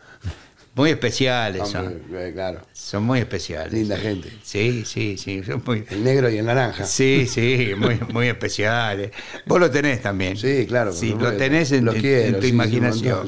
[0.75, 2.01] Muy especiales son.
[2.13, 2.61] Eh, claro.
[2.71, 3.73] Son muy especiales.
[3.73, 4.31] Linda gente.
[4.43, 5.43] Sí, sí, sí.
[5.43, 5.83] Son muy...
[5.89, 6.85] El negro y el naranja.
[6.85, 9.11] Sí, sí, muy, muy especiales.
[9.45, 10.37] Vos lo tenés también.
[10.37, 10.93] Sí, claro.
[10.93, 13.27] Sí, lo tenés en, tu imaginación.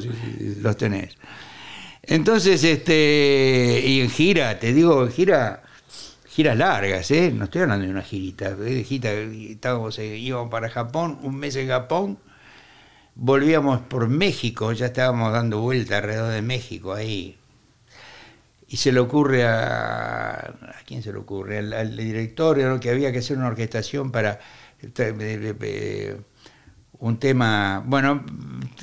[0.60, 1.16] los tenés.
[2.02, 5.62] Entonces, este, y en gira, te digo, en gira,
[6.28, 7.30] giras largas, ¿eh?
[7.32, 8.54] No estoy hablando de una girita.
[8.54, 12.18] De gira, estábamos, eh, íbamos para Japón, un mes en Japón,
[13.14, 17.38] volvíamos por México, ya estábamos dando vuelta alrededor de México ahí.
[18.68, 20.30] Y se le ocurre a.
[20.32, 21.58] ¿A quién se le ocurre?
[21.58, 24.40] Al, director que había que hacer una orquestación para.
[26.98, 27.82] Un tema.
[27.84, 28.24] Bueno,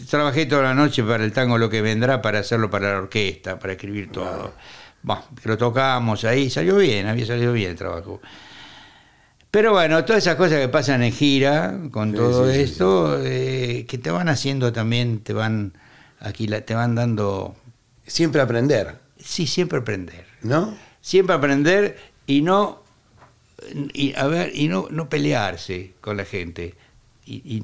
[0.10, 3.58] trabajé toda la noche para el tango Lo que vendrá para hacerlo para la orquesta,
[3.58, 4.54] para escribir todo.
[5.02, 8.22] Bueno, lo tocábamos ahí, salió bien, había salido bien el trabajo.
[9.52, 14.12] Pero bueno, todas esas cosas que pasan en gira, con todo esto, eh, que te
[14.12, 15.74] van haciendo también, te van
[16.20, 17.56] aquí te van dando.
[18.06, 19.00] Siempre aprender.
[19.18, 20.26] Sí, siempre aprender.
[20.42, 20.78] ¿No?
[21.02, 22.84] Siempre aprender y no.
[23.94, 26.76] Y, a ver, y no, no pelearse con la gente.
[27.26, 27.64] Y,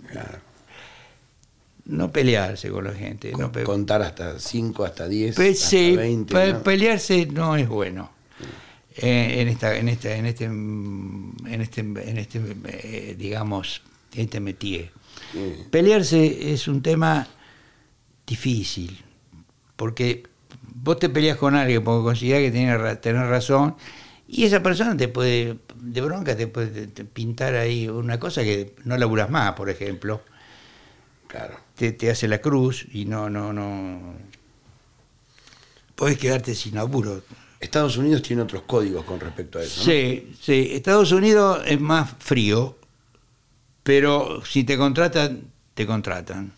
[1.86, 3.32] No pelearse con la gente.
[3.32, 5.40] no contar hasta 5, hasta 10.
[5.40, 8.15] hasta 20, Pelearse no es bueno.
[8.98, 13.82] En esta en este en este en este en este eh, digamos
[14.16, 14.92] este métier.
[15.70, 17.28] Pelearse es un tema
[18.26, 19.04] difícil
[19.76, 20.24] porque
[20.62, 23.76] vos te peleas con alguien porque consideras que tiene tener razón
[24.28, 28.98] y esa persona te puede de bronca te puede pintar ahí una cosa que no
[28.98, 30.22] laburas más por ejemplo.
[31.28, 31.58] Claro.
[31.76, 34.14] Te, te hace la cruz y no no no
[35.96, 37.24] puedes quedarte sin apuro
[37.66, 39.84] Estados Unidos tiene otros códigos con respecto a eso.
[39.84, 40.70] Sí, sí.
[40.72, 42.78] Estados Unidos es más frío,
[43.84, 45.42] pero si te contratan,
[45.74, 46.52] te contratan.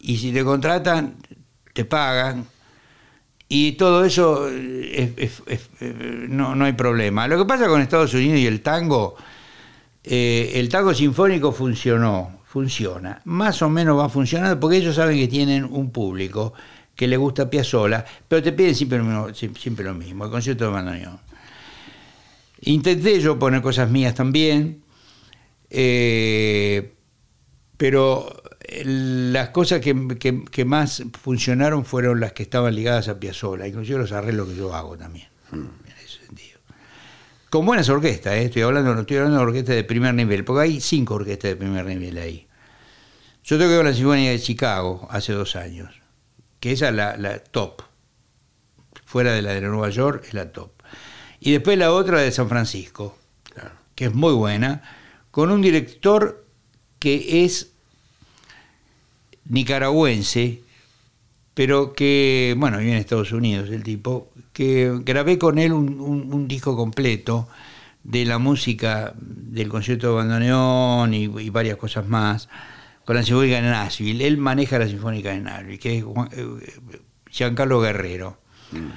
[0.00, 1.16] Y si te contratan,
[1.72, 2.46] te pagan.
[3.48, 4.48] Y todo eso
[6.28, 7.28] no, hay problema.
[7.28, 9.16] Lo que pasa con Estados Unidos y el tango,
[10.02, 13.20] eh, el tango sinfónico funcionó, funciona.
[13.24, 16.54] Más o menos va funcionando porque ellos saben que tienen un público
[16.94, 20.64] que le gusta Piazzolla, pero te piden siempre lo mismo, siempre lo mismo el concierto
[20.64, 21.18] de bandoneón.
[22.62, 24.82] Intenté yo poner cosas mías también,
[25.70, 26.94] eh,
[27.76, 28.42] pero
[28.84, 34.48] las cosas que, más funcionaron fueron las que estaban ligadas a Piazzolla, inclusive los arreglos
[34.48, 35.56] que yo hago también, mm.
[35.56, 36.60] en ese sentido.
[37.50, 40.62] Con buenas orquestas, eh, estoy hablando, no estoy hablando de orquestas de primer nivel, porque
[40.62, 42.46] hay cinco orquestas de primer nivel ahí.
[43.42, 46.03] Yo toqué con la Sinfonía de Chicago hace dos años
[46.64, 47.82] que esa es la, top.
[49.04, 50.70] Fuera de la de Nueva York es la top.
[51.38, 53.18] Y después la otra de San Francisco,
[53.94, 54.80] que es muy buena,
[55.30, 56.42] con un director
[56.98, 57.72] que es
[59.44, 60.62] nicaragüense,
[61.52, 66.74] pero que, bueno, vive en Estados Unidos el tipo, que grabé con él un, disco
[66.76, 67.46] completo
[68.04, 72.48] de la música del concierto de bandoneón y varias cosas más
[73.04, 74.26] con la Sinfónica de Nashville.
[74.26, 77.00] Él maneja la Sinfónica de Nashville, que es eh,
[77.30, 78.38] Giancarlo Guerrero.
[78.72, 78.90] Mm.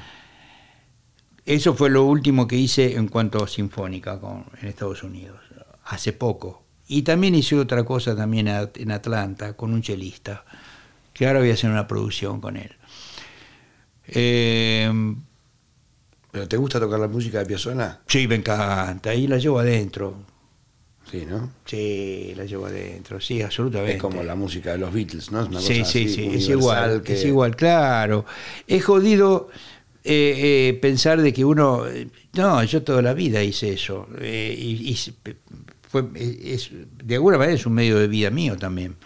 [1.46, 5.40] Eso fue lo último que hice en cuanto a Sinfónica con, en Estados Unidos,
[5.86, 6.64] hace poco.
[6.88, 10.46] Y también hice otra cosa también en Atlanta con un chelista,
[11.14, 12.76] que ahora voy a hacer una producción con él.
[14.08, 15.16] Eh,
[16.32, 18.02] ¿Pero te gusta tocar la música de Piazzolla?
[18.08, 20.16] Sí, me encanta, ahí la llevo adentro.
[21.10, 21.52] Sí, ¿no?
[21.66, 23.96] Sí, la llevo adentro, sí, absolutamente.
[23.96, 25.46] Es como la música de los Beatles, ¿no?
[25.60, 28.26] sí, sí, sí, es igual, es igual, claro.
[28.68, 29.50] Es jodido
[30.04, 31.86] eh, eh, pensar de que uno,
[32.34, 34.98] no, yo toda la vida hice eso, eh, y,
[35.90, 36.72] fue, es,
[37.04, 38.98] de alguna manera es un medio de vida mío también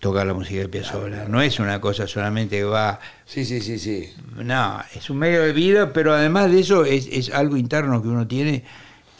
[0.00, 1.26] tocar la música de Piazzolla.
[1.28, 3.00] No es una cosa solamente que va.
[3.26, 4.08] Sí, sí, sí, sí.
[4.36, 8.08] No, es un medio de vida, pero además de eso es, es algo interno que
[8.08, 8.64] uno tiene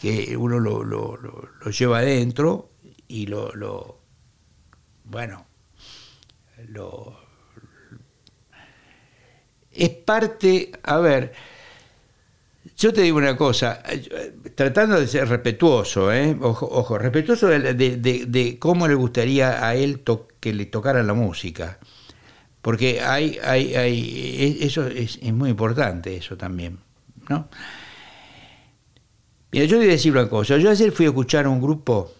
[0.01, 1.19] que uno lo, lo,
[1.71, 2.71] lleva adentro
[3.07, 3.99] y lo, lo
[5.05, 5.45] bueno,
[6.67, 7.19] lo,
[9.71, 11.33] es parte, a ver,
[12.77, 13.81] yo te digo una cosa,
[14.55, 16.37] tratando de ser respetuoso, ¿eh?
[16.41, 20.03] ojo, ojo, respetuoso de, de, de, cómo le gustaría a él
[20.39, 21.79] que le tocara la música,
[22.61, 26.79] porque hay, hay, hay eso es, es muy importante, eso también,
[27.27, 27.49] ¿no?
[29.51, 30.57] Mira, yo voy a decir una cosa.
[30.57, 32.11] Yo ayer fui a escuchar a un grupo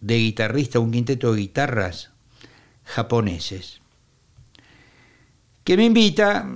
[0.00, 2.10] de guitarristas, un quinteto de guitarras
[2.84, 3.80] japoneses,
[5.64, 6.48] que me invita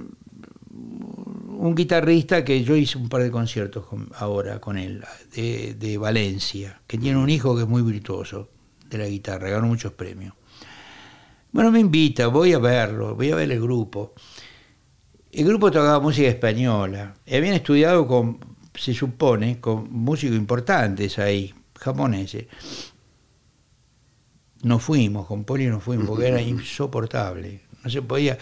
[0.70, 5.02] un guitarrista que yo hice un par de conciertos ahora con él,
[5.34, 8.50] de, Valencia, que tiene un hijo que es muy virtuoso
[8.88, 10.34] de la guitarra, ganó muchos premios.
[11.52, 14.12] Bueno, me invita, voy a verlo, voy a ver el grupo.
[15.32, 17.14] El grupo tocaba música española.
[17.26, 22.46] Habían estudiado con se supone, con músicos importantes ahí, japoneses.
[24.62, 27.62] No fuimos, con Poli no fuimos, porque era insoportable.
[27.84, 28.38] No se podía.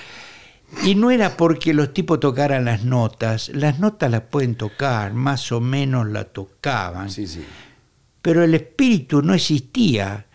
[0.83, 5.53] Y no era porque los tipos tocaran las notas, las notas las pueden tocar, más
[5.53, 7.11] o menos la tocaban.
[7.11, 7.45] Sí, sí.
[8.23, 10.27] Pero el espíritu no existía.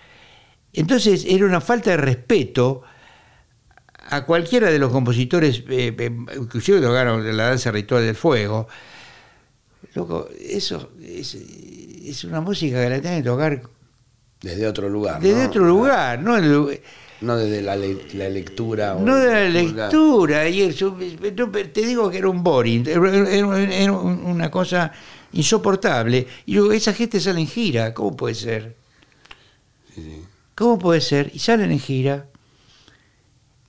[0.71, 2.83] Entonces era una falta de respeto
[4.09, 8.67] a cualquiera de los compositores, eh, eh, inclusive tocaron la danza ritual del fuego,
[9.95, 13.61] Loco, eso es, una música que la tienen que tocar
[14.41, 15.21] desde otro lugar.
[15.21, 18.95] Desde otro lugar, no, no desde la, la lectura.
[18.95, 20.47] no de la lectura.
[20.47, 24.91] Y te digo que era un boring, era, una cosa
[25.33, 26.25] insoportable.
[26.45, 28.75] Y yo, esa gente sale en gira, ¿cómo puede ser?
[30.55, 31.31] ¿Cómo puede ser?
[31.33, 32.27] Y salen en gira.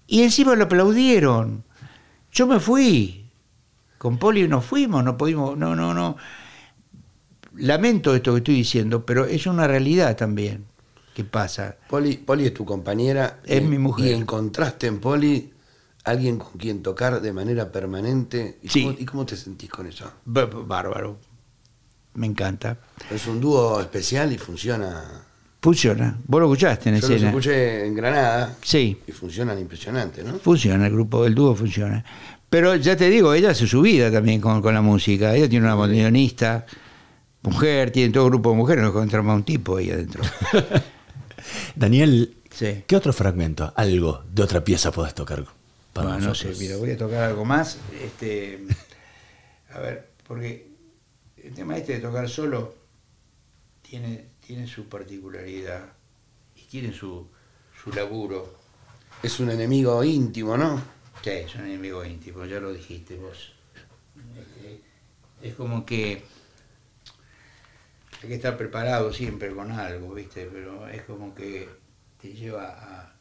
[0.06, 1.64] Y encima lo aplaudieron.
[2.32, 3.19] Yo me fui.
[4.00, 6.16] Con Poli no fuimos, no pudimos, no, no, no.
[7.56, 10.64] Lamento esto que estoy diciendo, pero es una realidad también
[11.14, 11.76] que pasa.
[11.86, 13.40] Poli, Poli es tu compañera.
[13.44, 14.06] Es mi mujer.
[14.06, 15.52] Y encontraste en Poli
[16.04, 18.58] alguien con quien tocar de manera permanente.
[18.62, 18.84] ¿Y, sí.
[18.84, 20.10] cómo, ¿y cómo te sentís con eso?
[20.24, 21.18] Bárbaro.
[22.14, 22.78] Me encanta.
[23.10, 25.26] Es un dúo especial y funciona.
[25.60, 26.18] Funciona.
[26.26, 27.20] Vos lo escuchaste en Yo escena.
[27.20, 28.56] Lo escuché en Granada.
[28.62, 28.98] Sí.
[29.06, 30.38] Y funcionan impresionante, ¿no?
[30.38, 32.02] Funciona, el grupo del dúo funciona.
[32.50, 35.36] Pero ya te digo, ella hace su vida también con, la música.
[35.36, 36.66] Ella tiene una bandoneonista,
[37.42, 40.24] mujer, tiene todo grupo de mujeres, nos encontramos un tipo ahí adentro.
[41.76, 45.46] Daniel, ¿qué otro fragmento, algo de otra pieza puedes tocar
[45.92, 47.78] para No sé, mira, voy a tocar algo más.
[48.02, 48.66] Este,
[49.72, 50.70] a ver, porque
[51.36, 52.74] el tema este de tocar solo
[53.80, 55.84] tiene, tiene su particularidad
[56.56, 57.28] y tiene su,
[57.80, 58.58] su laburo.
[59.22, 60.99] Es un enemigo íntimo, ¿no?
[61.22, 63.52] Sí, es un enemigo íntimo, ya lo dijiste vos.
[65.42, 66.22] Es como que
[68.22, 70.48] hay que estar preparado siempre con algo, ¿viste?
[70.52, 71.68] Pero es como que
[72.20, 73.14] te lleva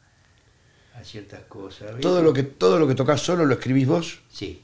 [0.94, 1.98] a, ciertas cosas.
[2.00, 4.20] ¿Todo lo, que, ¿Todo lo que tocas solo lo escribís vos?
[4.30, 4.62] Sí.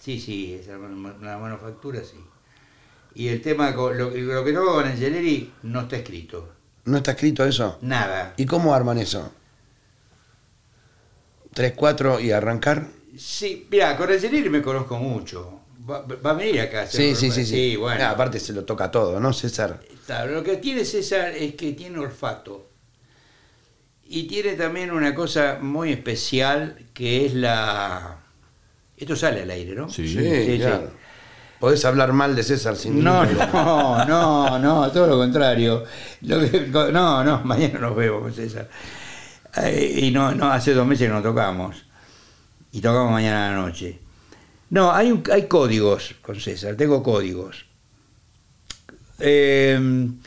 [0.00, 2.24] Sí, sí, es una manufactura, sí.
[3.14, 6.52] Y el tema, lo, lo que toco con Angeleri no está escrito.
[6.84, 7.78] ¿No está escrito eso?
[7.82, 8.34] Nada.
[8.36, 9.32] ¿Y cómo arman eso?
[11.52, 12.86] ¿Tres, cuatro y arrancar?
[13.16, 15.60] Sí, mira, con el me conozco mucho.
[15.88, 16.86] Va, a venir acá.
[16.86, 17.76] Sí, sí, sí, sí.
[17.76, 18.04] bueno.
[18.04, 19.80] Ah, aparte se lo toca todo, ¿no, César?
[20.28, 22.68] lo que tiene César es que tiene olfato.
[24.04, 28.18] Y tiene también una cosa muy especial que es la...
[28.96, 29.88] Esto sale al aire, ¿no?
[29.88, 30.90] Sí, sí, claro.
[31.60, 35.84] Podés hablar mal de César sin No, no, no, no, todo lo contrario.
[36.22, 38.68] no, no, mañana nos vemos con César.
[39.56, 41.84] Eh, y no, hace dos meses que no tocamos.
[42.72, 43.98] Y tocamos mañana a la noche.
[44.70, 47.66] No, hay, hay códigos con César, tengo códigos.
[49.18, 50.18] Em,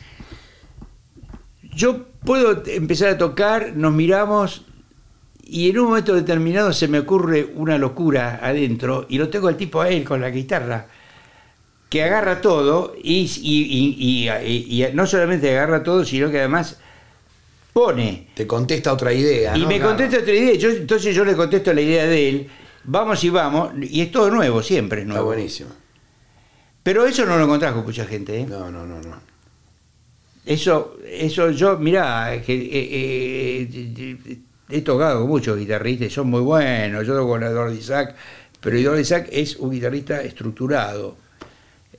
[1.62, 4.66] yo puedo empezar a tocar, nos miramos
[5.42, 9.58] y en un momento determinado se me ocurre una locura adentro y lo tengo al
[9.58, 10.88] tipo a él con la guitarra
[11.90, 16.80] que agarra todo y, y no solamente agarra todo, sino que además
[17.74, 18.30] pone.
[18.34, 19.58] Te contesta otra idea.
[19.58, 20.54] Y me contesta otra idea.
[20.56, 22.48] Yo, entonces yo le contesto la idea de él.
[22.86, 23.72] Vamos y vamos.
[23.82, 25.24] Y es todo nuevo, siempre es nuevo.
[25.24, 25.70] Está buenísimo.
[26.84, 28.42] Pero eso no lo encontrás con mucha gente.
[28.42, 28.46] ¿eh?
[28.48, 29.20] No, no, no, no.
[30.46, 34.38] eso, eso yo, mirá, que, eh, eh,
[34.70, 37.08] he tocado con muchos guitarristas son muy buenos.
[37.08, 38.16] Yo toco con Eduardo Isaac,
[38.60, 41.18] pero Eduardo Isaac es un guitarrista estructurado,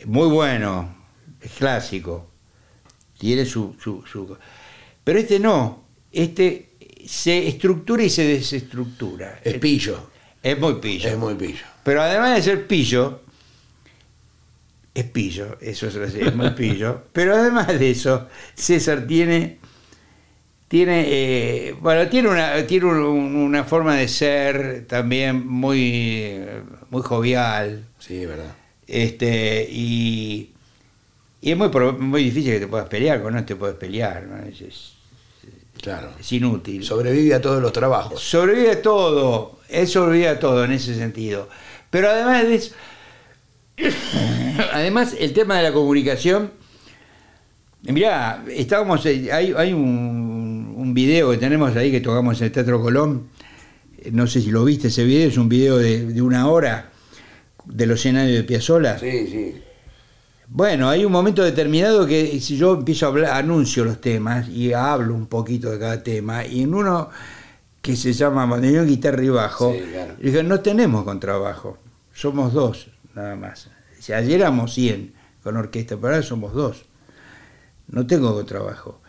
[0.07, 0.95] muy bueno,
[1.41, 2.27] es clásico,
[3.18, 4.37] tiene su, su,
[5.05, 6.70] Pero este no, este
[7.07, 9.40] se estructura y se desestructura.
[9.44, 10.11] Es pillo.
[10.42, 11.09] Es muy pillo.
[11.09, 11.64] Es muy pillo.
[11.82, 13.20] Pero además de ser pillo,
[14.94, 17.02] es pillo, eso es, es muy pillo.
[17.12, 19.59] Pero además de eso, César tiene
[20.68, 26.40] tiene eh, bueno tiene una tiene una forma de ser también muy
[26.90, 30.50] muy jovial sí verdad este y,
[31.40, 34.36] y es muy muy difícil que te puedas pelear con no te puedes pelear ¿no?
[34.48, 34.93] es,
[35.81, 36.11] claro.
[36.18, 36.85] Es inútil.
[36.85, 38.20] Sobrevive a todos los trabajos.
[38.20, 39.59] Sobrevive a todo.
[39.68, 41.49] Él sobrevive a todo en ese sentido.
[41.91, 42.75] Pero además de eso
[44.72, 46.53] además el tema de la comunicación
[47.93, 52.81] Mirá, estábamos, hay, hay un, un, video que tenemos ahí que tocamos en el Teatro
[52.81, 53.29] Colón,
[54.11, 56.91] no sé si lo viste ese video, es un video de, una hora
[57.66, 58.99] de los escenarios de Piazzolla.
[58.99, 59.55] Sí, sí.
[60.57, 64.72] Bueno, hay un momento determinado que si yo empiezo a hablar, anuncio los temas y
[64.72, 67.11] hablo un poquito de cada tema, y en uno
[67.82, 69.74] que se llama Bandoneón, Guitarra y Bajo,
[70.20, 71.78] dije, no tenemos contrabajo,
[72.12, 72.86] somos dos
[73.16, 73.68] nada más.
[73.98, 76.84] Si ayer éramos 100 con orquesta, pero ahora somos dos
[77.88, 79.00] no tengo trabajo.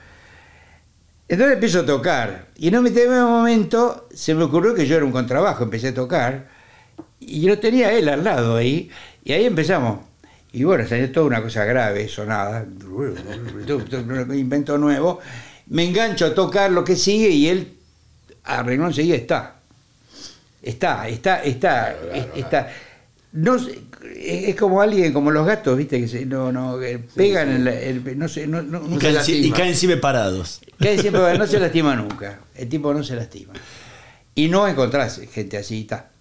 [1.28, 2.48] Entonces empiezo a tocar.
[2.56, 6.50] Y en un momento se me ocurrió que yo era un contrabajo, empecé a tocar.
[7.20, 8.90] Y yo tenía él al lado ahí.
[9.24, 10.00] Y ahí empezamos.
[10.56, 12.66] Y bueno, salió toda una cosa grave, sonada.
[14.34, 15.20] invento nuevo.
[15.68, 17.74] Me engancho a tocar lo que sigue y él
[18.46, 19.56] arregló enseguida está.
[20.62, 21.98] Está, está, está,
[22.34, 22.72] está.
[23.34, 26.80] No es como alguien como los gatos viste que se, no no
[27.16, 30.62] pegan El, no sé no, no, y, caen, y, caen, siempre parados.
[30.80, 32.40] Caen siempre no se lastima nunca.
[32.56, 33.52] El tipo no se lastima.
[34.34, 36.12] Y no encontrás gente así está.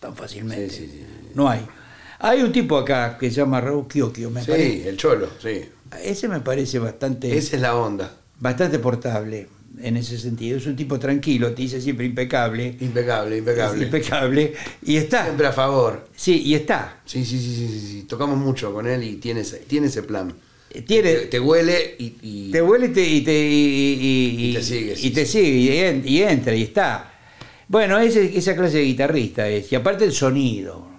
[0.00, 0.88] Tan fácilmente.
[1.34, 1.60] No hay
[2.24, 5.62] hay un tipo acá que se llama Raúl Kiokio me sí el cholo sí
[6.02, 9.48] ese me parece bastante esa es la onda bastante portable
[9.80, 10.58] en ese sentido.
[10.58, 12.76] Es un tipo tranquilo, te dice siempre impecable.
[12.80, 13.84] Impecable, impecable.
[13.84, 14.54] Impecable.
[14.84, 15.24] Y está.
[15.24, 16.06] Siempre a favor.
[16.14, 17.00] Sí, y está.
[17.04, 18.02] Sí, sí, sí, sí, sí.
[18.02, 20.32] Tocamos mucho con él y tiene ese, tiene ese plan.
[20.70, 24.94] Eh, tiene, te, huele y, Te huele y te, y te, y, te sigue.
[25.00, 27.12] Y te sigue y, entra y está.
[27.68, 29.70] Bueno, ese, esa clase de guitarrista es.
[29.72, 30.93] Y aparte el sonido.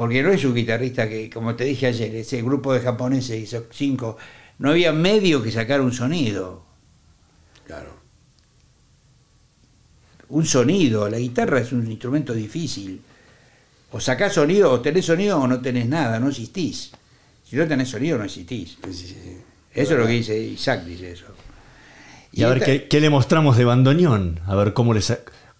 [0.00, 3.64] Porque no es un guitarrista que, como te dije ayer, ese grupo de japoneses, esos
[3.70, 4.16] cinco,
[4.56, 6.64] no había medio que sacar un sonido
[7.66, 8.00] Claro.
[10.30, 13.02] Un sonido, la guitarra es un instrumento difícil.
[13.92, 16.92] O sacás sonido, o tenés sonido o no tenés nada, no existís.
[17.44, 18.78] Si no tenés sonido, no existís.
[18.82, 21.26] Eso es lo que dice Isaac, dice eso.
[22.32, 24.40] Y, a ver, ¿qué, le mostramos de bandoneón?
[24.46, 25.02] A ver cómo le,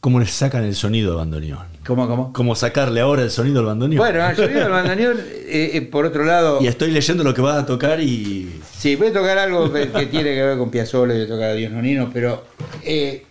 [0.01, 1.66] cómo le sacan el sonido de bandoneón.
[1.86, 2.32] ¿Cómo, cómo?
[2.32, 3.98] ¿Cómo sacarle ahora el sonido al bandoneón?
[3.98, 6.59] Bueno, el sonido del bandoneón, eh, eh, por otro lado...
[6.61, 8.61] Y estoy leyendo lo que vas a tocar y...
[8.76, 11.55] Sí, voy a tocar algo que, tiene que ver con Piazzolla, voy a tocar a
[11.55, 12.44] Dios Nonino, pero...
[12.82, 13.26] Eh,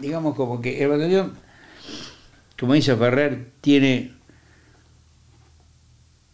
[0.00, 1.34] digamos como que el bandoneón,
[2.58, 4.14] como dice Ferrer, tiene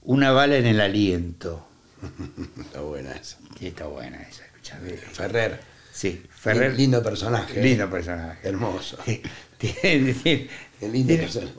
[0.02, 1.66] una bala en el aliento.
[2.60, 3.38] está buena esa.
[3.58, 4.96] Sí, está buena esa, escuchame.
[4.96, 5.71] Ferrer.
[5.92, 6.74] Sí, Ferrer.
[6.74, 7.62] Lindo personaje.
[7.62, 8.48] Lindo personaje.
[8.48, 8.98] Hermoso.
[9.58, 10.48] Tiene,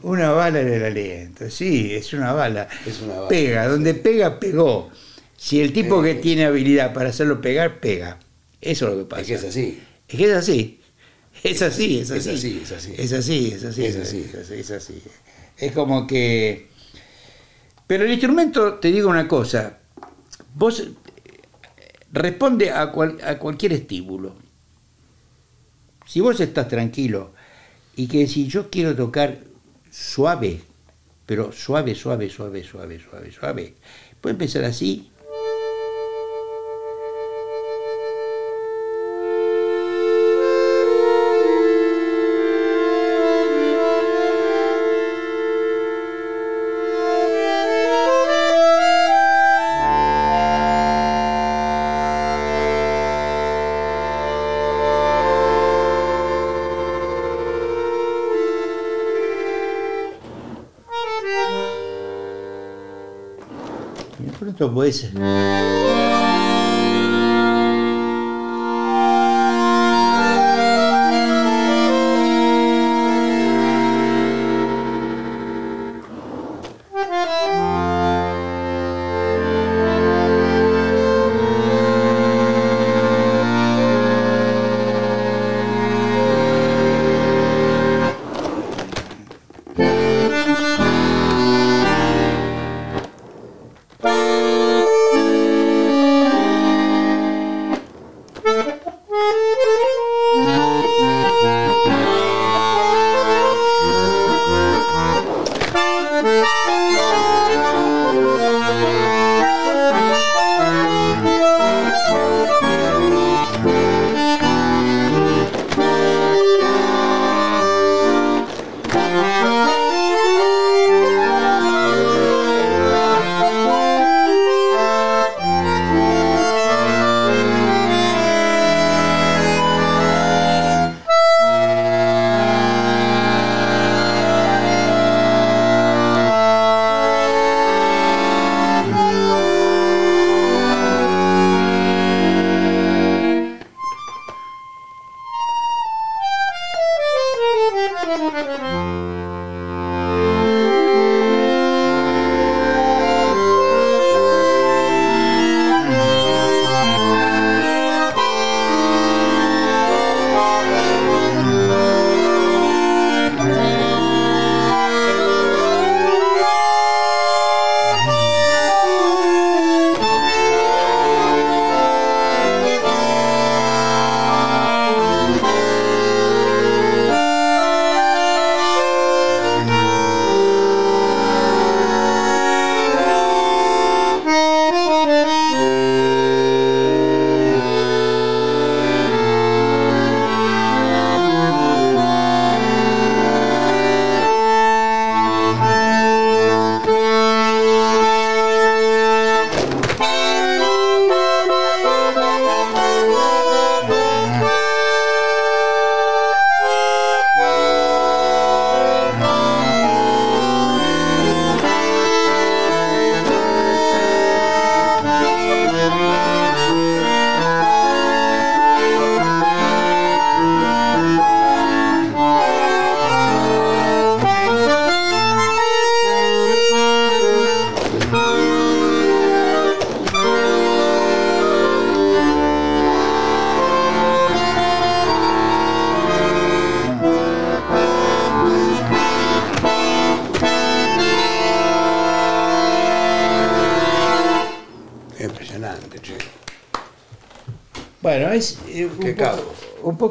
[0.02, 1.50] una bala en el aliento.
[1.50, 2.68] Sí, es una bala.
[2.86, 3.28] Es una bala.
[3.30, 4.92] Pega, donde pega, pegó.
[5.38, 8.20] Si el tipo que tiene habilidad para hacerlo pegar, pega.
[8.60, 9.22] Eso es lo que pasa.
[9.22, 9.82] Es que es así.
[10.10, 10.82] Es que es así.
[11.44, 12.30] Es así, es así.
[12.30, 12.96] Es así, es así.
[12.98, 13.86] Es así, es así.
[13.86, 13.96] Es
[14.36, 14.56] así.
[14.60, 15.02] Es así.
[15.58, 16.68] Es como que.
[17.88, 19.78] Pero el instrumento, te digo una cosa.
[20.56, 20.84] Vos
[22.14, 24.36] responde a, a cualquier estímulo.
[26.06, 27.34] Si vos estás tranquilo
[27.96, 29.40] y que si yo quiero tocar
[29.90, 30.62] suave,
[31.26, 33.74] pero suave, suave, suave, suave, suave, suave,
[34.22, 35.10] puede empezar así
[64.72, 65.04] pues.
[65.04, 65.83] es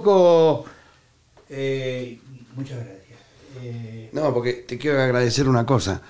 [0.00, 0.64] poco,
[1.50, 2.18] eh,
[2.56, 3.20] muchas gracias.
[3.60, 6.00] Eh, no, porque te quiero agradecer una cosa.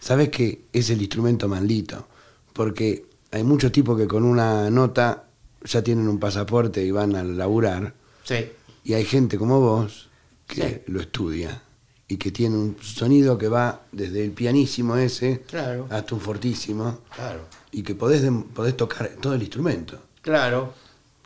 [0.00, 2.06] Sabes que es el instrumento maldito,
[2.54, 5.24] porque hay muchos tipos que con una nota
[5.62, 7.92] ya tienen un pasaporte y van a laburar.
[8.24, 8.52] Sí.
[8.84, 10.08] Y hay gente como vos
[10.46, 11.60] que lo estudia
[12.08, 15.44] y que tiene un sonido que va desde el pianísimo ese
[15.90, 17.00] hasta un fortísimo.
[17.14, 17.40] Claro.
[17.72, 18.22] Y que podés,
[18.54, 20.00] podés tocar todo el instrumento.
[20.22, 20.72] Claro,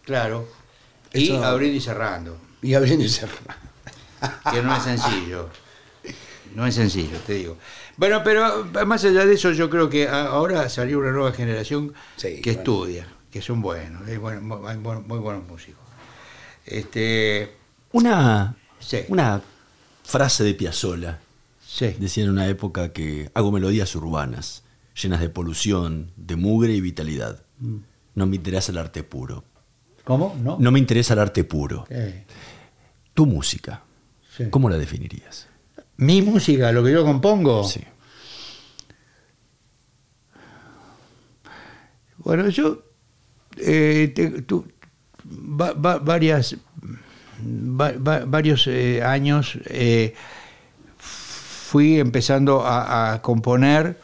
[0.04, 0.59] claro.
[1.12, 2.38] Y abriendo y cerrando.
[2.62, 3.54] Y abriendo y cerrando.
[4.52, 5.48] que no es sencillo.
[6.54, 7.56] No es sencillo, te digo.
[7.96, 12.50] Bueno, pero más allá de eso, yo creo que ahora salió una nueva generación que
[12.50, 15.82] estudia, que son buenos, hay, muy, buenos músicos.
[16.64, 17.54] Este,
[17.92, 18.56] una,
[19.08, 19.42] una
[20.04, 21.18] frase de Piazzolla.
[21.78, 24.64] Decía en una época que hago melodías urbanas,
[25.00, 27.42] llenas de polución, de mugre y vitalidad.
[27.58, 27.76] Mm.
[28.16, 29.44] No me interesa el arte puro.
[30.04, 30.36] ¿Cómo?
[30.42, 30.56] No.
[30.58, 31.86] No me interesa el arte puro.
[33.14, 33.82] Tu música,
[34.50, 35.48] ¿cómo la definirías?
[35.96, 37.64] Mi música, lo que yo compongo.
[37.64, 37.82] Sí.
[42.18, 42.82] Bueno, yo
[43.56, 44.14] eh,
[45.24, 46.56] varias
[47.32, 50.14] varios eh, años eh,
[50.98, 53.98] fui empezando a, componer.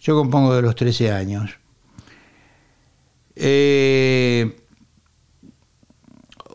[0.00, 1.50] Yo compongo de los 13 años.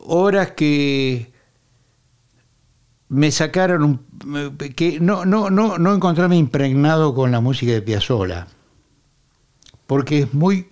[0.07, 1.33] Horas que
[3.09, 8.47] me sacaron un, que no, no, no, no encontrarme impregnado con la música de Piazzolla,
[9.87, 10.67] porque es muy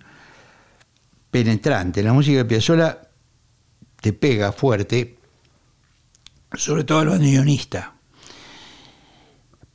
[1.30, 2.02] penetrante.
[2.02, 3.08] La música de Piazzolla
[4.00, 5.18] te pega fuerte,
[6.52, 7.94] sobre todo al bandoneonista.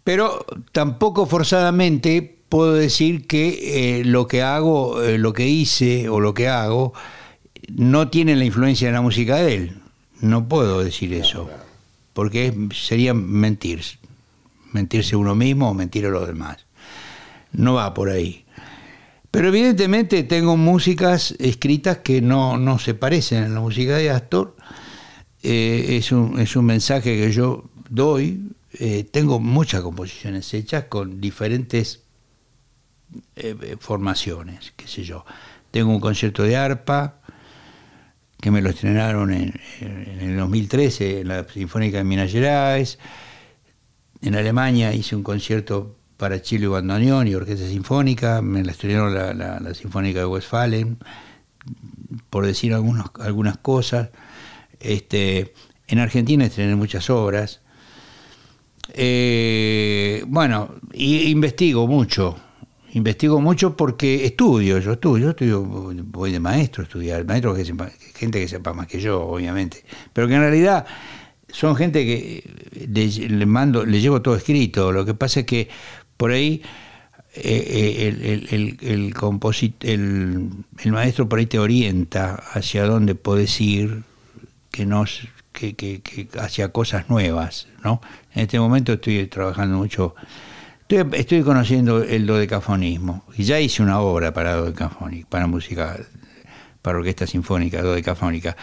[0.04, 6.20] Pero tampoco forzadamente puedo decir que eh, lo que hago, eh, lo que hice o
[6.20, 6.94] lo que hago,
[7.76, 9.78] no tiene la influencia de la música de él.
[10.22, 11.50] No puedo decir eso
[12.20, 13.82] porque sería mentir,
[14.74, 16.66] mentirse uno mismo o mentir a los demás.
[17.54, 18.44] No va por ahí.
[19.32, 24.58] Pero evidentemente tengo músicas escritas que no, se parecen a la música de Astor.
[25.44, 28.52] Eh, es, un, es, un, mensaje que yo doy.
[28.74, 32.02] Eh, tengo muchas composiciones hechas con diferentes
[33.38, 35.26] eh, formaciones, qué sé yo.
[35.72, 37.22] Tengo un concierto de arpa,
[38.42, 42.98] que me lo estrenaron en, el 2013 en la Sinfónica de Minas Gerais.
[44.22, 49.14] En Alemania hice un concierto para Chile y Bandoneón y Orquesta Sinfónica, me la estrenaron
[49.14, 50.98] la, Sinfónica de Westfalen,
[52.30, 54.10] por decir algunos, algunas cosas.
[54.80, 55.54] Este,
[55.88, 57.62] en Argentina estrené muchas obras.
[58.94, 62.38] Eh, bueno, y investigo mucho,
[62.94, 67.66] investigo mucho porque estudio, yo estudio, yo estudio, voy de maestro a estudiar, maestro que
[67.66, 69.84] sepa, gente que sepa más que yo, obviamente,
[70.14, 70.86] pero que en realidad
[71.50, 75.70] son gente que le, mando, le llevo todo escrito, lo que pasa es que
[76.18, 76.62] por ahí
[77.36, 79.14] eh, eh, el, el,
[79.82, 84.04] el, maestro por ahí te orienta hacia dónde puedes ir,
[84.72, 88.02] que nos, que, que, que hacia cosas nuevas, ¿no?
[88.34, 90.16] En este momento estoy trabajando mucho
[90.90, 96.00] Estoy, conociendo el dodecafonismo y ya hice una obra para dodecafónica, para música,
[96.82, 98.58] para orquesta sinfónica dodecafónica.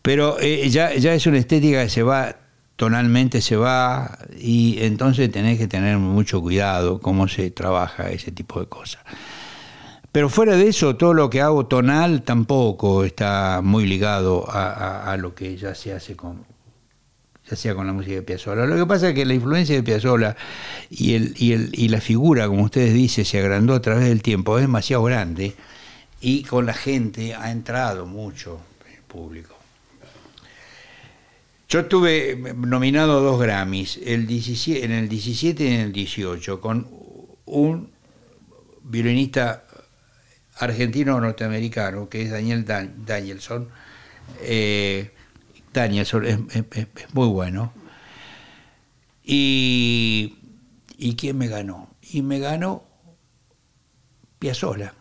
[0.00, 2.36] Pero eh, ya, ya es una estética que se va,
[2.76, 8.60] tonalmente se va, y entonces tenés que tener mucho cuidado cómo se trabaja ese tipo
[8.60, 9.02] de cosas.
[10.12, 15.34] Pero fuera de eso, todo lo que hago tonal tampoco está muy ligado a lo
[15.34, 16.44] que ya se hace con,
[17.48, 18.66] ya sea con la música de Piazzolla.
[18.66, 20.36] Lo que pasa es que la influencia de Piazzolla
[20.90, 24.22] y, el, y, el, y la figura, como ustedes dicen, se agrandó a través del
[24.22, 25.54] tiempo, es demasiado grande
[26.20, 28.60] y con la gente ha entrado mucho
[28.92, 29.56] el público.
[31.68, 36.60] Yo estuve nominado a dos Grammys, el 17, en el 17 y en el 18,
[36.62, 36.88] con
[37.44, 37.90] un
[38.82, 39.64] violinista
[40.56, 43.68] argentino-norteamericano, que es Daniel Danielson,
[44.40, 45.10] eh,
[45.86, 46.12] Es,
[47.12, 47.72] muy bueno.
[49.24, 50.36] Y,
[50.96, 51.88] ¿Y quién me ganó?
[52.02, 52.84] Y me ganó
[54.38, 54.94] Piazzola.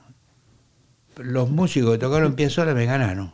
[1.17, 3.33] Los músicos que tocaron Piazzola me ganaron.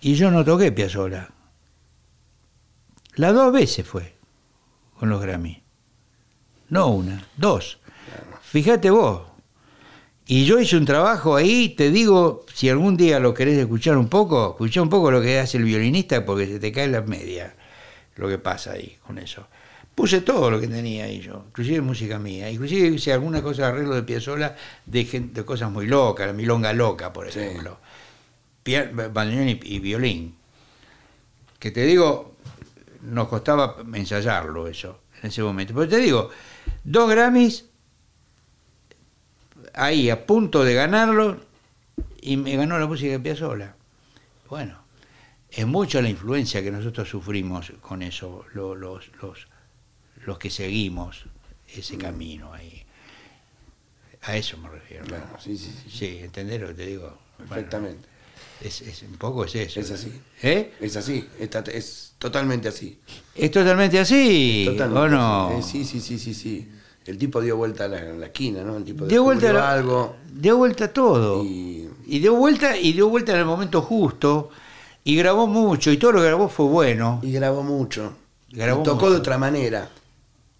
[0.00, 1.30] Y yo no toqué Piazzola.
[3.14, 4.16] Las dos veces fue
[4.98, 5.62] con los Grammy.
[6.68, 7.78] No una, dos.
[8.42, 9.27] Fíjate vos,
[10.28, 14.08] y yo hice un trabajo ahí, te digo, si algún día lo querés escuchar un
[14.08, 17.56] poco, escucha un poco lo que hace el violinista porque se te cae la media
[18.16, 19.46] lo que pasa ahí con eso.
[19.94, 23.68] Puse todo lo que tenía ahí yo, inclusive música mía, inclusive hice alguna cosa de
[23.68, 24.54] arreglo de Piazzolla
[24.86, 27.78] de, de cosas muy locas, la milonga loca, por ejemplo.
[28.62, 30.34] pia- bandoneón y, y violín.
[31.58, 32.36] Que te digo,
[33.02, 35.74] nos costaba ensayarlo eso en ese momento.
[35.74, 36.30] Pero te digo,
[36.84, 37.64] dos Grammys
[39.78, 41.40] ahí a punto de ganarlo
[42.20, 43.74] y me ganó la música de Piazzolla.
[44.50, 44.78] Bueno,
[45.50, 49.46] es mucho la influencia que nosotros sufrimos con eso, lo- los, los,
[50.26, 51.24] los que seguimos
[51.74, 52.82] ese camino ahí.
[54.22, 55.04] A eso me refiero.
[55.04, 55.10] ¿no?
[55.10, 55.90] Claro, sí, sí, sí.
[55.96, 57.16] Sí, ¿entendés lo que te digo?
[57.38, 58.08] Bueno, Perfectamente.
[58.60, 59.78] es, es- un poco es eso.
[59.80, 60.12] Es así.
[60.42, 60.74] ¿Eh?
[60.80, 62.98] Es así, está- es totalmente así.
[63.34, 64.64] ¿Es totalmente así?
[64.66, 65.58] Totalmente ¿O no?
[65.58, 65.78] así.
[65.80, 66.68] Eh, sí, sí, sí, sí, sí.
[67.08, 68.76] El tipo dio vuelta a la, a la esquina, ¿no?
[68.76, 70.16] El tipo dio vuelta la- algo.
[70.32, 74.50] dio vuelta todo Y- y dio vuelta y dio vuelta en el momento justo
[75.04, 78.12] y grabó mucho y todo lo que grabó fue bueno Y grabó mucho.
[78.50, 79.10] Grabó y tocó mucho.
[79.12, 79.88] de otra manera.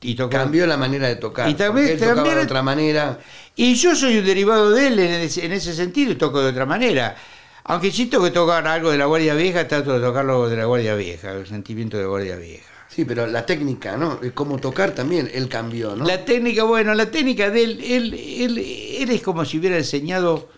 [0.00, 1.48] y tocó Cambió la manera de tocar.
[1.50, 3.18] Y también- él tocaba también- de otra manera.
[3.56, 6.50] y yo soy un derivado de él en ese, en ese sentido y toco de
[6.50, 7.16] otra manera
[7.64, 10.64] aunque si tengo que tocar algo de la guardia vieja trato de tocarlo de la
[10.66, 14.18] guardia vieja el sentimiento de guardia vieja Sí, pero la técnica, ¿no?
[14.20, 16.04] Es Como tocar también, él cambió, ¿no?
[16.04, 20.48] La técnica, bueno, la técnica de él, él, él, él es como si hubiera enseñado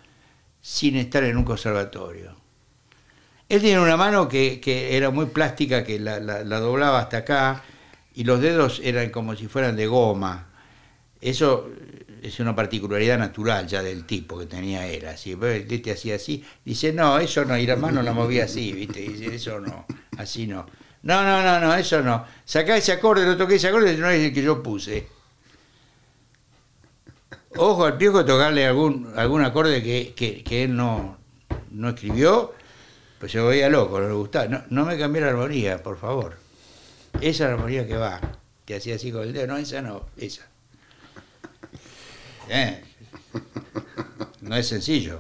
[0.62, 2.34] sin estar en un conservatorio.
[3.47, 7.18] Él tiene una mano que, que era muy plástica, que la, la- la doblaba hasta
[7.18, 7.62] acá,
[8.14, 10.49] y los dedos eran como si fueran de goma.
[11.20, 11.68] Eso
[12.22, 15.34] es una particularidad natural ya del tipo que tenía él, así.
[15.34, 19.01] Ve, Este hacía así, dice, no, eso no, y la mano la movía así, ¿viste?
[19.01, 19.84] Dice, eso no,
[20.16, 20.64] así no.
[21.03, 22.24] No, no, no, no, eso no.
[22.44, 25.09] Sacá ese acorde, no toqué ese acorde, no es el que yo puse.
[27.57, 31.18] Ojo al piojo tocarle algún, algún acorde que, que- que él no,
[31.70, 32.55] no escribió,
[33.18, 34.46] pues se veía loco, no le gustaba.
[34.46, 36.36] No, no me cambié la armonía, por favor.
[37.20, 38.20] Esa armonía que va,
[38.64, 40.46] que hacía así con el dedo, no, esa no, esa.
[42.48, 42.84] Eh,
[44.42, 45.18] No es sencillo.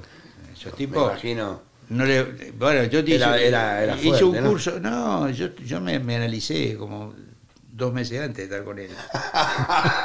[0.52, 1.10] Esos Me tipos.
[1.10, 1.62] imagino.
[1.90, 4.78] No le, bueno, yo te Era- hice, era- era hice un curso.
[4.80, 7.14] No, yo, yo me, me analicé como
[7.72, 8.90] dos meses antes de estar con él.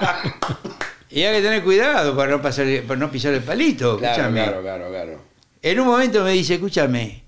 [1.09, 3.97] y hay que tener cuidado para no, pasar, para no pisar el palito.
[3.97, 4.43] Claro, escúchame.
[4.43, 5.21] claro, claro, claro.
[5.61, 7.23] En un momento me dice, escúchame,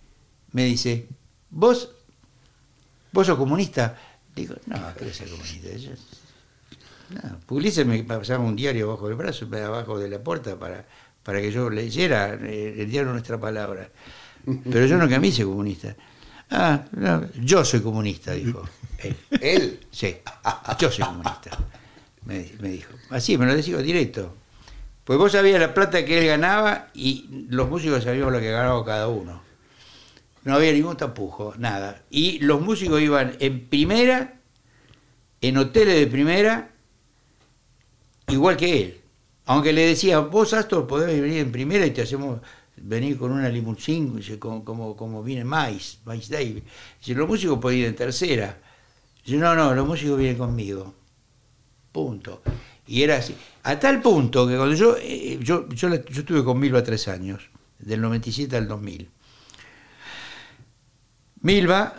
[0.52, 1.08] me dice,
[1.50, 1.90] vos,
[3.12, 3.98] vos sos comunista.
[4.36, 5.70] Digo, no, ¿qué ser comunista?
[5.78, 5.92] Yo-
[7.10, 10.86] no, Pugliese me pasaba un diario bajo el brazo, abajo de la puerta para,
[11.24, 13.90] para que yo leyera eh, el diario Nuestra Palabra.
[14.70, 15.96] Pero yo no cambié comunista.
[16.50, 18.64] Ah, no, yo soy comunista, dijo
[19.00, 19.16] él.
[19.42, 19.80] Él.
[19.92, 20.16] Sí,
[20.80, 21.52] yo soy comunista,
[22.24, 22.94] me, me dijo.
[23.10, 24.34] Así, me lo decía directo.
[25.04, 28.84] Pues vos sabías la plata que él ganaba y los músicos sabíamos lo que ganaba
[28.86, 29.42] cada uno.
[30.44, 32.04] No había ningún tapujo, nada.
[32.10, 34.40] Y los músicos iban en primera,
[35.42, 36.72] en hoteles de primera,
[38.28, 39.02] igual que él.
[39.46, 42.42] Aunque le decía, vos Astor podés venir en primera y te hacemos
[42.78, 46.64] venir con una limusín, como, como, viene Miles, Miles Davis.
[47.00, 48.58] Dice, los músicos pueden ir en tercera.
[49.26, 50.94] Dice, no, no, los músicos vienen conmigo.
[51.92, 52.42] Punto.
[52.86, 53.36] Y era así.
[53.64, 57.08] A tal punto que cuando yo, eh, yo, yo, la- yo estuve con Milva tres
[57.08, 57.50] años,
[57.80, 59.10] del 97 al 2000.
[61.42, 61.96] Milva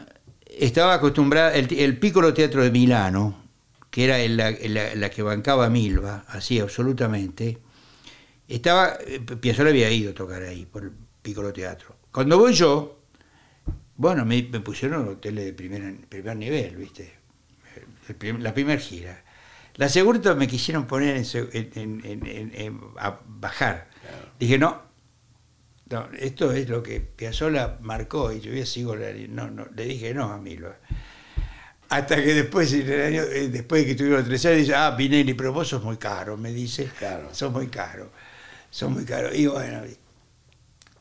[0.47, 3.43] estaba acostumbrada, el, el Piccolo Teatro de Milano,
[3.91, 7.59] que era la, la- la que bancaba Milva, así absolutamente,
[8.57, 10.93] estaba, eh, Piazzolla había ido a tocar ahí, por el
[11.23, 11.97] Piccolo Teatro.
[12.11, 13.01] Cuando voy yo,
[13.97, 17.15] bueno, me, me pusieron hoteles de primer, primer nivel, ¿viste?
[18.09, 19.23] El prim- la primera gira.
[19.75, 21.23] La segunda me quisieron poner
[21.53, 23.89] en, a bajar.
[24.41, 24.83] Dije, no,
[25.91, 29.85] no, esto es lo que Piazzolla marcó y yo ya sigo, la- no, no, le
[29.85, 30.77] dije no a Milva.
[31.91, 34.91] Hasta que después, en el año, eh, después de que tuvieron tres años, dice, ah,
[34.91, 36.91] Vinelli, pero vos sos muy caro, me dice.
[36.99, 37.29] Claro.
[37.33, 38.11] Sos muy caro,
[38.71, 39.35] sos muy caro.
[39.35, 39.83] Y bueno,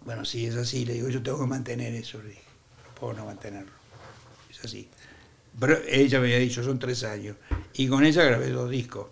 [0.05, 2.41] bueno, sí, es así, le digo, yo tengo que mantener eso, le dije,
[2.87, 3.71] no puedo no mantenerlo.
[4.49, 4.89] Es así.
[5.59, 7.35] Pero ella me había dicho, son tres años.
[7.73, 9.07] Y con ella grabé dos discos,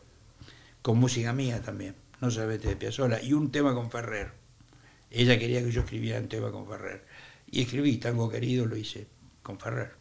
[0.81, 4.31] con música mía también, no solamente de Piazzolla, y un tema con Ferrer.
[5.11, 7.05] Ella quería que yo escribiera un tema con Ferrer.
[7.49, 9.07] Y escribí, Tango Querido lo hice
[9.43, 9.93] con Ferrer,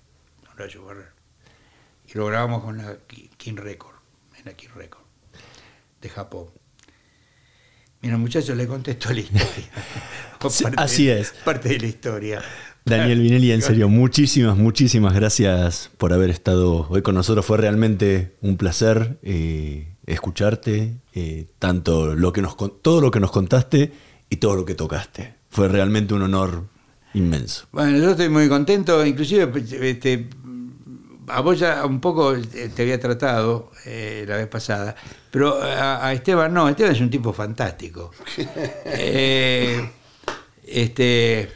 [0.47, 1.13] con Rayo Ferrer.
[2.07, 3.97] Y lo grabamos con la Ki- King Record,
[4.39, 5.05] en la King Record,
[6.01, 6.49] de Japón.
[8.05, 9.65] Mira, muchachos, le contesto la historia.
[10.77, 11.33] Así es.
[11.43, 12.43] Parte de la historia.
[12.85, 17.47] Daniel Vinelli, en serio, muchísimas, muchísimas gracias por haber estado hoy con nosotros.
[17.47, 23.31] Fue realmente un placer eh, escucharte, eh, tanto lo que nos, todo lo que nos
[23.31, 23.93] contaste
[24.29, 25.37] y todo lo que tocaste.
[25.49, 26.65] Fue realmente un honor
[27.15, 27.69] inmenso.
[27.73, 29.51] Bueno, yo estoy muy contento, inclusive
[29.81, 30.29] este,
[31.29, 34.95] a vos ya un poco te había tratado eh, la vez pasada,
[35.31, 38.11] pero a, a Esteban no, Esteban es un tipo fantástico.
[38.87, 39.91] Eh,
[40.67, 41.51] este,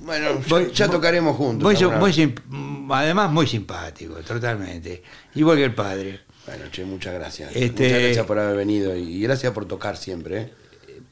[0.00, 1.80] Bueno, ya, ya tocaremos juntos.
[1.80, 2.34] Muy, muy
[2.90, 5.02] además muy simpático, totalmente.
[5.34, 6.20] Igual que el padre.
[6.46, 7.50] Bueno, che, muchas gracias.
[7.54, 10.40] Este- Muchas gracias por haber venido y gracias por tocar siempre.
[10.40, 10.52] ¿eh?